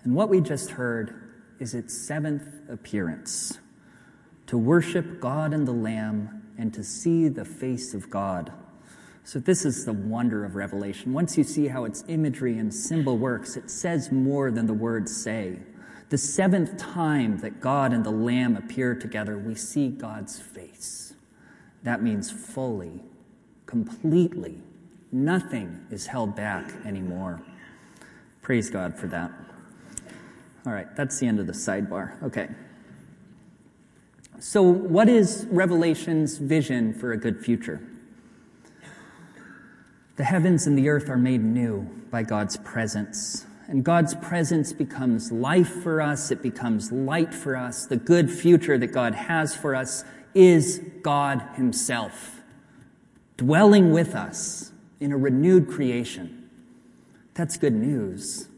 And 0.05 0.15
what 0.15 0.29
we 0.29 0.39
just 0.39 0.69
heard 0.69 1.33
is 1.59 1.73
its 1.73 1.93
seventh 1.93 2.47
appearance 2.69 3.59
to 4.51 4.57
worship 4.57 5.21
God 5.21 5.53
and 5.53 5.65
the 5.65 5.71
Lamb 5.71 6.43
and 6.57 6.73
to 6.73 6.83
see 6.83 7.29
the 7.29 7.45
face 7.45 7.93
of 7.93 8.09
God. 8.09 8.51
So, 9.23 9.39
this 9.39 9.63
is 9.63 9.85
the 9.85 9.93
wonder 9.93 10.43
of 10.43 10.55
Revelation. 10.55 11.13
Once 11.13 11.37
you 11.37 11.45
see 11.45 11.69
how 11.69 11.85
its 11.85 12.03
imagery 12.09 12.57
and 12.57 12.73
symbol 12.73 13.17
works, 13.17 13.55
it 13.55 13.71
says 13.71 14.11
more 14.11 14.51
than 14.51 14.65
the 14.65 14.73
words 14.73 15.15
say. 15.15 15.57
The 16.09 16.17
seventh 16.17 16.75
time 16.77 17.37
that 17.37 17.61
God 17.61 17.93
and 17.93 18.03
the 18.03 18.11
Lamb 18.11 18.57
appear 18.57 18.93
together, 18.93 19.37
we 19.37 19.55
see 19.55 19.87
God's 19.87 20.37
face. 20.37 21.13
That 21.83 22.03
means 22.03 22.29
fully, 22.29 22.99
completely. 23.65 24.57
Nothing 25.13 25.85
is 25.91 26.07
held 26.07 26.35
back 26.35 26.69
anymore. 26.85 27.41
Praise 28.41 28.69
God 28.69 28.97
for 28.97 29.07
that. 29.07 29.31
All 30.65 30.73
right, 30.73 30.93
that's 30.97 31.17
the 31.19 31.27
end 31.27 31.39
of 31.39 31.47
the 31.47 31.53
sidebar. 31.53 32.21
Okay. 32.21 32.49
So, 34.43 34.63
what 34.63 35.07
is 35.07 35.45
Revelation's 35.51 36.39
vision 36.39 36.95
for 36.95 37.11
a 37.11 37.17
good 37.17 37.45
future? 37.45 37.79
The 40.15 40.23
heavens 40.23 40.65
and 40.65 40.75
the 40.75 40.89
earth 40.89 41.09
are 41.09 41.17
made 41.17 41.43
new 41.43 41.81
by 42.09 42.23
God's 42.23 42.57
presence. 42.57 43.45
And 43.67 43.83
God's 43.83 44.15
presence 44.15 44.73
becomes 44.73 45.31
life 45.31 45.69
for 45.83 46.01
us, 46.01 46.31
it 46.31 46.41
becomes 46.41 46.91
light 46.91 47.35
for 47.35 47.55
us. 47.55 47.85
The 47.85 47.97
good 47.97 48.31
future 48.31 48.79
that 48.79 48.87
God 48.87 49.13
has 49.13 49.55
for 49.55 49.75
us 49.75 50.03
is 50.33 50.81
God 51.03 51.47
Himself, 51.53 52.41
dwelling 53.37 53.91
with 53.91 54.15
us 54.15 54.71
in 54.99 55.11
a 55.11 55.17
renewed 55.17 55.69
creation. 55.69 56.49
That's 57.35 57.57
good 57.57 57.75
news. 57.75 58.49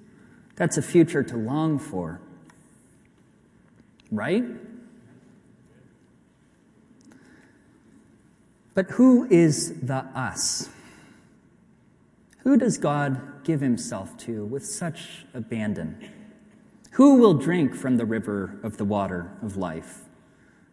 That's 0.55 0.77
a 0.77 0.81
future 0.81 1.23
to 1.23 1.35
long 1.35 1.77
for. 1.77 2.21
Right? 4.09 4.45
But 8.73 8.91
who 8.91 9.25
is 9.29 9.81
the 9.81 10.05
us? 10.15 10.69
Who 12.39 12.57
does 12.57 12.77
God 12.77 13.43
give 13.43 13.61
himself 13.61 14.17
to 14.19 14.45
with 14.45 14.65
such 14.65 15.25
abandon? 15.33 16.09
Who 16.91 17.15
will 17.15 17.35
drink 17.35 17.75
from 17.75 17.97
the 17.97 18.05
river 18.05 18.59
of 18.63 18.77
the 18.77 18.85
water 18.85 19.31
of 19.41 19.57
life? 19.57 20.01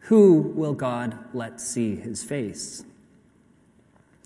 Who 0.04 0.40
will 0.54 0.74
God 0.74 1.18
let 1.32 1.60
see 1.60 1.96
his 1.96 2.22
face? 2.22 2.84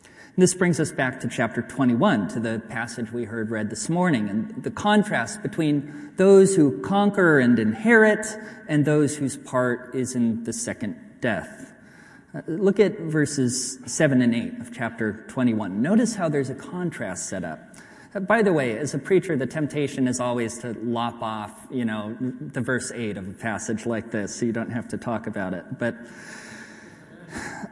And 0.02 0.42
this 0.42 0.54
brings 0.54 0.80
us 0.80 0.90
back 0.90 1.20
to 1.20 1.28
chapter 1.28 1.62
21, 1.62 2.28
to 2.28 2.40
the 2.40 2.62
passage 2.68 3.12
we 3.12 3.24
heard 3.24 3.50
read 3.50 3.70
this 3.70 3.88
morning, 3.88 4.28
and 4.28 4.64
the 4.64 4.70
contrast 4.70 5.42
between 5.42 6.12
those 6.16 6.56
who 6.56 6.80
conquer 6.80 7.38
and 7.38 7.58
inherit 7.58 8.26
and 8.66 8.84
those 8.84 9.16
whose 9.16 9.36
part 9.36 9.94
is 9.94 10.16
in 10.16 10.42
the 10.42 10.52
second 10.52 10.96
death. 11.20 11.73
Uh, 12.34 12.40
look 12.48 12.80
at 12.80 12.98
verses 12.98 13.78
7 13.86 14.20
and 14.20 14.34
8 14.34 14.60
of 14.60 14.74
chapter 14.74 15.24
21. 15.28 15.80
Notice 15.80 16.16
how 16.16 16.28
there's 16.28 16.50
a 16.50 16.54
contrast 16.54 17.28
set 17.28 17.44
up. 17.44 17.60
Uh, 18.12 18.20
by 18.20 18.42
the 18.42 18.52
way, 18.52 18.76
as 18.76 18.92
a 18.92 18.98
preacher, 18.98 19.36
the 19.36 19.46
temptation 19.46 20.08
is 20.08 20.18
always 20.18 20.58
to 20.58 20.72
lop 20.82 21.22
off, 21.22 21.52
you 21.70 21.84
know, 21.84 22.16
the 22.20 22.60
verse 22.60 22.90
8 22.92 23.18
of 23.18 23.28
a 23.28 23.32
passage 23.32 23.86
like 23.86 24.10
this 24.10 24.34
so 24.34 24.46
you 24.46 24.52
don't 24.52 24.70
have 24.70 24.88
to 24.88 24.98
talk 24.98 25.28
about 25.28 25.54
it. 25.54 25.64
But 25.78 25.94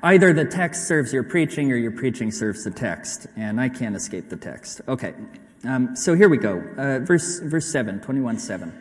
either 0.04 0.32
the 0.32 0.44
text 0.44 0.86
serves 0.86 1.12
your 1.12 1.24
preaching 1.24 1.72
or 1.72 1.76
your 1.76 1.92
preaching 1.92 2.30
serves 2.30 2.62
the 2.62 2.70
text, 2.70 3.26
and 3.36 3.60
I 3.60 3.68
can't 3.68 3.96
escape 3.96 4.28
the 4.28 4.36
text. 4.36 4.80
Okay, 4.86 5.14
um, 5.64 5.96
so 5.96 6.14
here 6.14 6.28
we 6.28 6.36
go. 6.36 6.62
Uh, 6.76 7.00
verse, 7.00 7.40
verse 7.40 7.66
7, 7.66 8.00
21 8.00 8.38
7. 8.38 8.72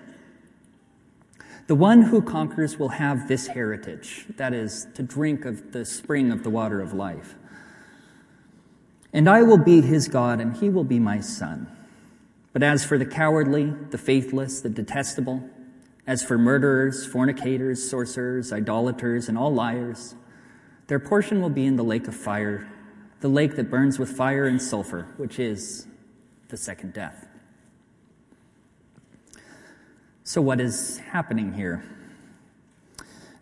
The 1.71 1.75
one 1.75 2.01
who 2.01 2.21
conquers 2.21 2.77
will 2.77 2.89
have 2.89 3.29
this 3.29 3.47
heritage, 3.47 4.25
that 4.35 4.53
is, 4.53 4.87
to 4.95 5.03
drink 5.03 5.45
of 5.45 5.71
the 5.71 5.85
spring 5.85 6.29
of 6.29 6.43
the 6.43 6.49
water 6.49 6.81
of 6.81 6.91
life. 6.91 7.35
And 9.13 9.29
I 9.29 9.43
will 9.43 9.57
be 9.57 9.79
his 9.79 10.09
God, 10.09 10.41
and 10.41 10.57
he 10.57 10.67
will 10.67 10.83
be 10.83 10.99
my 10.99 11.21
son. 11.21 11.73
But 12.51 12.61
as 12.61 12.83
for 12.83 12.97
the 12.97 13.05
cowardly, 13.05 13.73
the 13.89 13.97
faithless, 13.97 14.59
the 14.59 14.69
detestable, 14.69 15.49
as 16.05 16.21
for 16.21 16.37
murderers, 16.37 17.07
fornicators, 17.07 17.89
sorcerers, 17.89 18.51
idolaters, 18.51 19.29
and 19.29 19.37
all 19.37 19.53
liars, 19.53 20.15
their 20.87 20.99
portion 20.99 21.41
will 21.41 21.49
be 21.49 21.65
in 21.65 21.77
the 21.77 21.85
lake 21.85 22.09
of 22.09 22.15
fire, 22.15 22.69
the 23.21 23.29
lake 23.29 23.55
that 23.55 23.71
burns 23.71 23.97
with 23.97 24.09
fire 24.09 24.45
and 24.45 24.61
sulfur, 24.61 25.07
which 25.15 25.39
is 25.39 25.87
the 26.49 26.57
second 26.57 26.91
death. 26.91 27.30
So, 30.23 30.39
what 30.39 30.61
is 30.61 30.99
happening 30.99 31.51
here? 31.53 31.83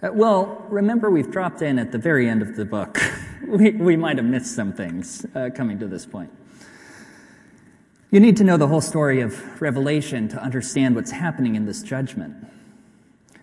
Uh, 0.01 0.11
well, 0.13 0.65
remember, 0.69 1.11
we've 1.11 1.29
dropped 1.29 1.61
in 1.61 1.77
at 1.77 1.91
the 1.91 1.97
very 1.97 2.29
end 2.29 2.41
of 2.41 2.55
the 2.55 2.63
book. 2.63 2.97
we, 3.47 3.71
we 3.71 3.97
might 3.97 4.15
have 4.15 4.25
missed 4.25 4.55
some 4.55 4.71
things 4.71 5.25
uh, 5.35 5.49
coming 5.53 5.77
to 5.79 5.87
this 5.87 6.05
point. 6.05 6.31
You 8.11 8.21
need 8.21 8.37
to 8.37 8.45
know 8.45 8.55
the 8.55 8.67
whole 8.67 8.79
story 8.79 9.19
of 9.19 9.61
Revelation 9.61 10.29
to 10.29 10.41
understand 10.41 10.95
what's 10.95 11.11
happening 11.11 11.55
in 11.55 11.65
this 11.65 11.83
judgment. 11.83 12.47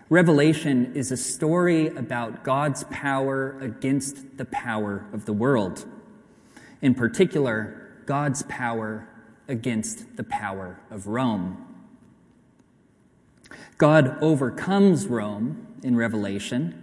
Revelation 0.09 0.95
is 0.95 1.13
a 1.13 1.17
story 1.17 1.89
about 1.89 2.43
God's 2.43 2.85
power 2.85 3.59
against 3.61 4.39
the 4.39 4.47
power 4.47 5.05
of 5.13 5.27
the 5.27 5.35
world. 5.35 5.85
In 6.81 6.95
particular, 6.95 8.03
God's 8.07 8.45
power 8.45 9.07
against 9.47 10.17
the 10.17 10.25
power 10.25 10.81
of 10.91 11.07
Rome. 11.07 11.66
God 13.79 14.17
overcomes 14.23 15.07
Rome 15.07 15.67
in 15.83 15.97
Revelation, 15.97 16.83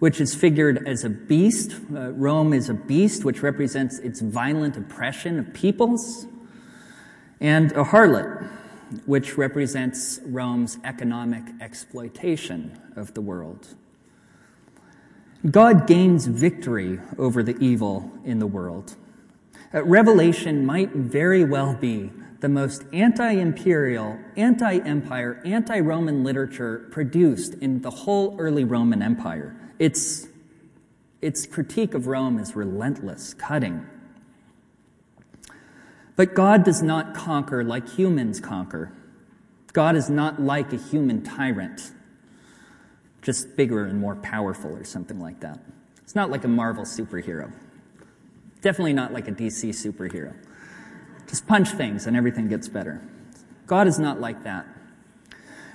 which 0.00 0.20
is 0.20 0.34
figured 0.34 0.86
as 0.86 1.04
a 1.04 1.08
beast. 1.08 1.76
Uh, 1.94 2.10
Rome 2.10 2.52
is 2.52 2.68
a 2.68 2.74
beast, 2.74 3.24
which 3.24 3.42
represents 3.42 3.98
its 4.00 4.20
violent 4.20 4.76
oppression 4.76 5.38
of 5.38 5.54
peoples, 5.54 6.26
and 7.40 7.70
a 7.72 7.84
harlot, 7.84 8.48
which 9.06 9.38
represents 9.38 10.20
Rome's 10.24 10.78
economic 10.84 11.44
exploitation 11.60 12.80
of 12.96 13.14
the 13.14 13.20
world. 13.20 13.74
God 15.50 15.86
gains 15.86 16.26
victory 16.26 16.98
over 17.18 17.42
the 17.42 17.56
evil 17.58 18.10
in 18.24 18.38
the 18.38 18.46
world. 18.46 18.96
Uh, 19.72 19.84
Revelation 19.84 20.64
might 20.64 20.90
very 20.92 21.44
well 21.44 21.74
be 21.74 22.10
the 22.44 22.48
most 22.50 22.84
anti 22.92 23.30
imperial, 23.30 24.18
anti 24.36 24.76
empire, 24.76 25.40
anti 25.46 25.80
Roman 25.80 26.22
literature 26.24 26.86
produced 26.90 27.54
in 27.54 27.80
the 27.80 27.88
whole 27.88 28.36
early 28.38 28.64
Roman 28.64 29.00
Empire. 29.00 29.56
Its, 29.78 30.28
its 31.22 31.46
critique 31.46 31.94
of 31.94 32.06
Rome 32.06 32.38
is 32.38 32.54
relentless, 32.54 33.32
cutting. 33.32 33.86
But 36.16 36.34
God 36.34 36.64
does 36.64 36.82
not 36.82 37.14
conquer 37.14 37.64
like 37.64 37.88
humans 37.88 38.40
conquer. 38.40 38.92
God 39.72 39.96
is 39.96 40.10
not 40.10 40.38
like 40.38 40.70
a 40.74 40.76
human 40.76 41.22
tyrant, 41.22 41.92
just 43.22 43.56
bigger 43.56 43.86
and 43.86 43.98
more 43.98 44.16
powerful 44.16 44.70
or 44.70 44.84
something 44.84 45.18
like 45.18 45.40
that. 45.40 45.60
It's 46.02 46.14
not 46.14 46.28
like 46.28 46.44
a 46.44 46.48
Marvel 46.48 46.84
superhero. 46.84 47.50
Definitely 48.60 48.92
not 48.92 49.14
like 49.14 49.28
a 49.28 49.32
DC 49.32 49.70
superhero. 49.70 50.34
Just 51.34 51.48
punch 51.48 51.70
things 51.70 52.06
and 52.06 52.16
everything 52.16 52.46
gets 52.46 52.68
better. 52.68 53.02
God 53.66 53.88
is 53.88 53.98
not 53.98 54.20
like 54.20 54.44
that. 54.44 54.68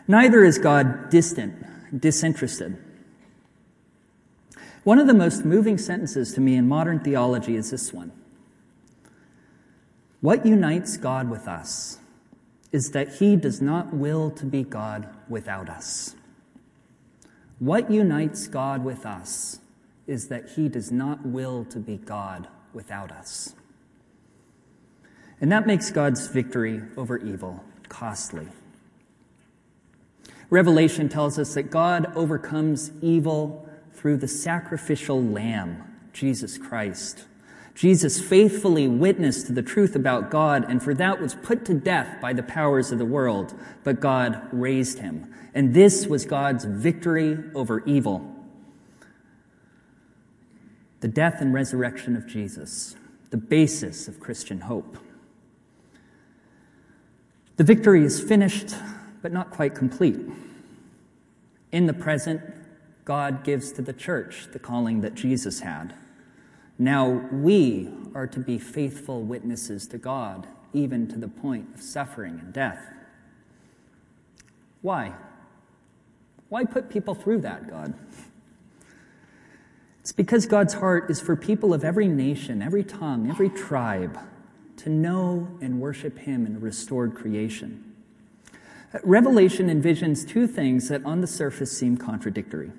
Neither 0.07 0.45
is 0.45 0.57
God 0.57 1.09
distant, 1.09 1.99
disinterested. 1.99 2.77
One 4.85 4.99
of 4.99 5.07
the 5.07 5.13
most 5.13 5.43
moving 5.43 5.77
sentences 5.77 6.31
to 6.35 6.39
me 6.39 6.55
in 6.55 6.65
modern 6.65 7.01
theology 7.01 7.57
is 7.57 7.71
this 7.71 7.91
one 7.91 8.13
What 10.21 10.45
unites 10.45 10.95
God 10.95 11.29
with 11.29 11.45
us 11.45 11.97
is 12.71 12.91
that 12.91 13.15
he 13.15 13.35
does 13.35 13.61
not 13.61 13.93
will 13.93 14.31
to 14.31 14.45
be 14.45 14.63
God 14.63 15.09
without 15.27 15.67
us. 15.67 16.15
What 17.57 17.91
unites 17.91 18.47
God 18.47 18.85
with 18.85 19.05
us 19.05 19.59
is 20.07 20.29
that 20.29 20.51
he 20.51 20.69
does 20.69 20.89
not 20.89 21.25
will 21.25 21.65
to 21.65 21.79
be 21.79 21.97
God 21.97 22.47
without 22.71 23.11
us. 23.11 23.55
And 25.41 25.51
that 25.51 25.67
makes 25.67 25.91
God's 25.91 26.27
victory 26.27 26.81
over 26.97 27.17
evil 27.17 27.63
costly. 27.87 28.47
Revelation 30.49 31.09
tells 31.09 31.37
us 31.37 31.53
that 31.53 31.69
God 31.71 32.11
overcomes 32.15 32.91
evil 33.01 33.69
through 33.93 34.17
the 34.17 34.27
sacrificial 34.27 35.23
lamb, 35.23 35.83
Jesus 36.13 36.57
Christ. 36.57 37.25
Jesus 37.75 38.19
faithfully 38.19 38.87
witnessed 38.87 39.47
to 39.47 39.53
the 39.53 39.61
truth 39.61 39.95
about 39.95 40.29
God, 40.29 40.65
and 40.67 40.83
for 40.83 40.93
that 40.95 41.21
was 41.21 41.35
put 41.35 41.65
to 41.65 41.73
death 41.73 42.19
by 42.19 42.33
the 42.33 42.43
powers 42.43 42.91
of 42.91 42.97
the 42.97 43.05
world, 43.05 43.53
but 43.83 44.01
God 44.01 44.41
raised 44.51 44.99
him. 44.99 45.33
And 45.53 45.73
this 45.73 46.05
was 46.05 46.25
God's 46.25 46.65
victory 46.65 47.37
over 47.55 47.83
evil. 47.85 48.35
The 50.99 51.07
death 51.07 51.35
and 51.39 51.53
resurrection 51.53 52.17
of 52.17 52.27
Jesus, 52.27 52.95
the 53.29 53.37
basis 53.37 54.07
of 54.07 54.19
Christian 54.19 54.61
hope. 54.61 54.97
The 57.59 57.65
victory 57.65 58.05
is 58.05 58.21
finished, 58.21 58.73
but 59.21 59.33
not 59.33 59.51
quite 59.51 59.75
complete. 59.75 60.17
In 61.73 61.87
the 61.87 61.93
present, 61.93 62.39
God 63.03 63.43
gives 63.43 63.73
to 63.73 63.81
the 63.81 63.91
church 63.91 64.47
the 64.53 64.59
calling 64.59 65.01
that 65.01 65.13
Jesus 65.13 65.59
had. 65.59 65.93
Now 66.77 67.09
we 67.33 67.89
are 68.15 68.27
to 68.27 68.39
be 68.39 68.59
faithful 68.59 69.23
witnesses 69.23 69.87
to 69.87 69.97
God, 69.97 70.47
even 70.71 71.05
to 71.09 71.17
the 71.17 71.27
point 71.27 71.67
of 71.75 71.81
suffering 71.81 72.39
and 72.39 72.53
death. 72.53 72.79
Why? 74.81 75.11
Why 76.47 76.63
put 76.63 76.89
people 76.89 77.13
through 77.13 77.41
that, 77.41 77.69
God? 77.69 77.93
It's 79.99 80.13
because 80.13 80.45
God's 80.45 80.75
heart 80.75 81.11
is 81.11 81.19
for 81.19 81.35
people 81.35 81.73
of 81.73 81.83
every 81.83 82.07
nation, 82.07 82.61
every 82.61 82.85
tongue, 82.85 83.29
every 83.29 83.49
tribe 83.49 84.17
to 84.79 84.89
know 84.89 85.47
and 85.61 85.81
worship 85.81 86.19
Him 86.19 86.45
in 86.45 86.59
restored 86.59 87.15
creation. 87.15 87.83
Revelation 89.03 89.67
envisions 89.67 90.27
two 90.27 90.47
things 90.47 90.87
that 90.87 91.05
on 91.05 91.21
the 91.21 91.27
surface 91.27 91.71
seem 91.77 91.97
contradictory. 91.97 92.71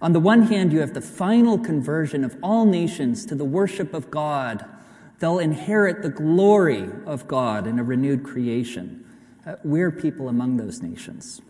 On 0.00 0.12
the 0.12 0.20
one 0.20 0.42
hand, 0.42 0.72
you 0.72 0.80
have 0.80 0.94
the 0.94 1.00
final 1.00 1.58
conversion 1.58 2.24
of 2.24 2.36
all 2.42 2.64
nations 2.64 3.26
to 3.26 3.34
the 3.34 3.44
worship 3.44 3.92
of 3.92 4.10
God. 4.10 4.64
They'll 5.18 5.38
inherit 5.38 6.02
the 6.02 6.10
glory 6.10 6.90
of 7.06 7.26
God 7.26 7.66
in 7.66 7.78
a 7.78 7.84
renewed 7.84 8.22
creation. 8.22 9.04
Uh, 9.44 9.56
we're 9.64 9.90
people 9.90 10.28
among 10.28 10.58
those 10.58 10.82
nations. 10.82 11.40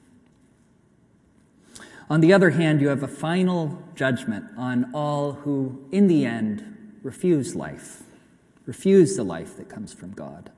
On 2.09 2.21
the 2.21 2.33
other 2.33 2.51
hand, 2.51 2.81
you 2.81 2.89
have 2.89 3.03
a 3.03 3.09
final 3.09 3.83
judgment 3.95 4.47
on 4.57 4.91
all 4.95 5.33
who, 5.33 5.85
in 5.91 6.07
the 6.07 6.25
end, 6.25 6.99
refuse 7.03 7.55
life 7.55 8.06
refuse 8.67 9.17
the 9.17 9.25
life 9.25 9.57
that 9.57 9.69
comes 9.69 9.93
from 9.93 10.11
God. 10.13 10.51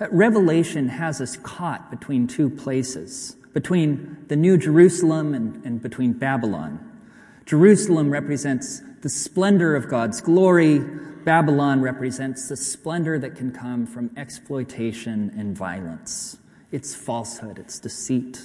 Uh, 0.00 0.06
Revelation 0.10 0.88
has 0.88 1.20
us 1.20 1.36
caught 1.36 1.90
between 1.90 2.26
two 2.26 2.50
places, 2.50 3.36
between 3.52 4.24
the 4.28 4.36
New 4.36 4.56
Jerusalem 4.56 5.34
and, 5.34 5.64
and 5.64 5.80
between 5.80 6.14
Babylon. 6.14 6.90
Jerusalem 7.46 8.10
represents 8.10 8.82
the 9.02 9.08
splendor 9.08 9.76
of 9.76 9.88
God's 9.88 10.20
glory. 10.20 10.78
Babylon 10.78 11.80
represents 11.80 12.48
the 12.48 12.56
splendor 12.56 13.18
that 13.18 13.36
can 13.36 13.52
come 13.52 13.86
from 13.86 14.10
exploitation 14.16 15.32
and 15.36 15.56
violence. 15.56 16.38
It's 16.72 16.94
falsehood, 16.94 17.58
it's 17.58 17.78
deceit. 17.78 18.40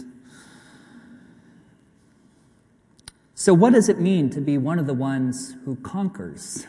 So, 3.34 3.54
what 3.54 3.74
does 3.74 3.88
it 3.88 4.00
mean 4.00 4.30
to 4.32 4.42
be 4.42 4.58
one 4.58 4.80
of 4.80 4.86
the 4.86 4.94
ones 4.94 5.56
who 5.64 5.78
conquers? 5.78 6.68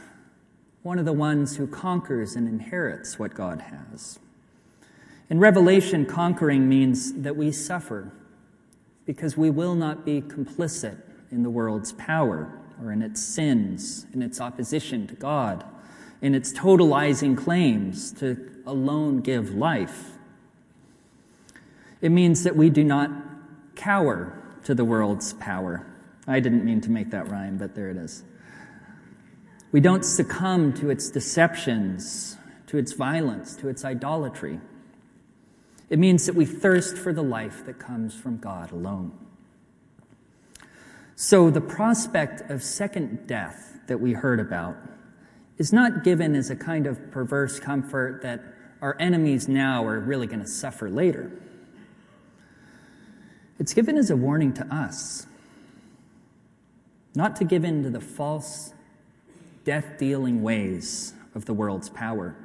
One 0.83 0.99
of 0.99 1.05
the 1.05 1.13
ones 1.13 1.57
who 1.57 1.67
conquers 1.67 2.37
and 2.37 2.49
inherits 2.49 3.19
what 3.19 3.35
God 3.35 3.61
has. 3.61 4.19
In 5.29 5.39
Revelation, 5.39 6.07
conquering 6.07 6.69
means 6.69 7.13
that 7.13 7.37
we 7.37 7.53
suffer 7.53 8.11
because 9.07 9.37
we 9.37 9.51
will 9.51 9.75
not 9.75 10.05
be 10.05 10.21
complicit 10.21 10.99
in 11.31 11.43
the 11.43 11.51
world's 11.51 11.93
power 11.93 12.59
or 12.83 12.93
in 12.93 13.03
its 13.03 13.23
sins, 13.23 14.07
in 14.13 14.23
its 14.23 14.41
opposition 14.41 15.07
to 15.07 15.15
God, 15.15 15.65
in 16.23 16.35
its 16.35 16.53
totalizing 16.53 17.37
claims 17.37 18.13
to 18.15 18.51
alone 18.67 19.21
give 19.21 19.55
life. 19.55 20.13
It 22.01 22.11
means 22.11 22.45
that 22.45 22.57
we 22.57 22.71
do 22.71 22.83
not 22.83 23.11
cower 23.77 24.37
to 24.65 24.75
the 24.75 24.85
world's 24.85 25.33
power. 25.35 25.87
I 26.27 26.41
didn't 26.41 26.65
mean 26.65 26.81
to 26.83 26.91
make 26.91 27.11
that 27.11 27.29
rhyme, 27.29 27.59
but 27.59 27.75
there 27.75 27.91
it 27.91 27.97
is. 27.97 28.23
We 29.73 29.81
don't 29.81 30.05
succumb 30.05 30.73
to 30.75 30.91
its 30.91 31.11
deceptions, 31.11 32.37
to 32.67 32.79
its 32.79 32.93
violence, 32.93 33.55
to 33.57 33.69
its 33.69 33.85
idolatry. 33.85 34.61
It 35.89 35.99
means 35.99 36.27
that 36.27 36.35
we 36.35 36.45
thirst 36.45 36.97
for 36.97 37.13
the 37.13 37.23
life 37.23 37.65
that 37.67 37.79
comes 37.79 38.15
from 38.15 38.39
God 38.39 38.73
alone. 38.73 39.13
So, 41.15 41.51
the 41.51 41.61
prospect 41.61 42.51
of 42.51 42.63
second 42.63 43.27
death 43.27 43.79
that 43.87 44.01
we 44.01 44.13
heard 44.13 44.41
about 44.41 44.77
is 45.59 45.73
not 45.73 46.03
given 46.03 46.35
as 46.35 46.49
a 46.49 46.57
kind 46.57 46.87
of 46.87 47.11
perverse 47.11 47.61
comfort 47.61 48.23
that 48.23 48.43
our 48.81 48.97
enemies 48.99 49.47
now 49.47 49.85
are 49.87 50.01
really 50.01 50.27
going 50.27 50.41
to 50.41 50.49
suffer 50.49 50.89
later. 50.89 51.31
It's 53.59 53.75
given 53.75 53.99
as 53.99 54.11
a 54.11 54.17
warning 54.17 54.55
to 54.55 54.75
us 54.75 55.27
not 57.15 57.37
to 57.37 57.45
give 57.45 57.65
in 57.65 57.83
to 57.83 57.91
the 57.91 58.01
false 58.01 58.73
death 59.65 59.99
dealing 59.99 60.43
ways 60.43 61.15
of 61.35 61.45
the 61.45 61.55
world's 61.55 61.89
power. 61.89 62.37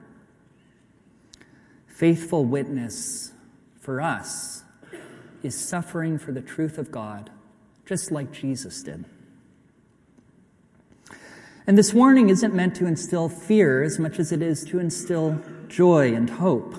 Faithful 1.87 2.45
witness 2.45 3.31
for 3.79 4.01
us 4.01 4.63
is 5.43 5.55
suffering 5.55 6.17
for 6.17 6.31
the 6.31 6.41
truth 6.41 6.77
of 6.77 6.91
God, 6.91 7.29
just 7.85 8.11
like 8.11 8.31
Jesus 8.31 8.83
did. 8.83 9.05
And 11.67 11.77
this 11.77 11.93
warning 11.93 12.29
isn't 12.29 12.53
meant 12.53 12.75
to 12.75 12.85
instill 12.85 13.29
fear 13.29 13.81
as 13.81 13.97
much 13.97 14.19
as 14.19 14.31
it 14.31 14.41
is 14.41 14.63
to 14.65 14.79
instill 14.79 15.41
joy 15.67 16.13
and 16.13 16.29
hope. 16.29 16.75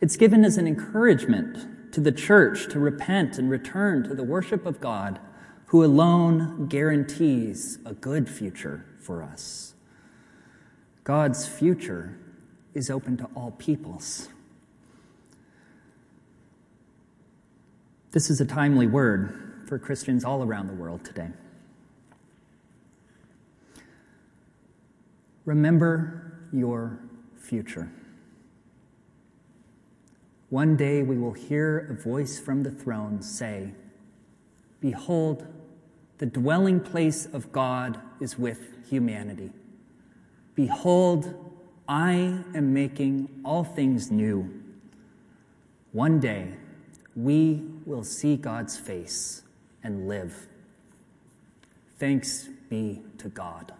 It's 0.00 0.16
given 0.16 0.44
as 0.44 0.56
an 0.56 0.66
encouragement 0.66 1.92
to 1.92 2.00
the 2.00 2.12
church 2.12 2.68
to 2.68 2.78
repent 2.78 3.38
and 3.38 3.50
return 3.50 4.04
to 4.04 4.14
the 4.14 4.22
worship 4.22 4.64
of 4.64 4.80
God, 4.80 5.18
who 5.66 5.84
alone 5.84 6.66
guarantees 6.68 7.78
a 7.84 7.92
good 7.92 8.28
future 8.28 8.84
for 9.00 9.22
us. 9.22 9.74
God's 11.04 11.46
future 11.46 12.16
is 12.74 12.90
open 12.90 13.16
to 13.16 13.28
all 13.34 13.52
peoples. 13.52 14.28
This 18.12 18.30
is 18.30 18.40
a 18.40 18.44
timely 18.44 18.86
word 18.86 19.64
for 19.66 19.78
Christians 19.78 20.24
all 20.24 20.42
around 20.42 20.68
the 20.68 20.74
world 20.74 21.04
today. 21.04 21.30
Remember 25.44 26.32
your 26.52 26.98
future. 27.36 27.90
One 30.50 30.76
day 30.76 31.02
we 31.02 31.18
will 31.18 31.32
hear 31.32 31.88
a 31.90 31.94
voice 31.94 32.38
from 32.38 32.62
the 32.62 32.70
throne 32.70 33.20
say, 33.20 33.72
Behold, 34.80 35.46
the 36.18 36.26
dwelling 36.26 36.80
place 36.80 37.26
of 37.26 37.52
God 37.52 38.00
is 38.20 38.38
with 38.38 38.88
humanity. 38.88 39.50
Behold, 40.54 41.34
I 41.88 42.40
am 42.54 42.72
making 42.72 43.28
all 43.44 43.64
things 43.64 44.10
new. 44.10 44.50
One 45.92 46.18
day, 46.18 46.54
we 47.14 47.62
will 47.84 48.04
see 48.04 48.36
God's 48.36 48.76
face 48.76 49.42
and 49.82 50.08
live. 50.08 50.48
Thanks 51.98 52.48
be 52.68 53.02
to 53.18 53.28
God. 53.28 53.72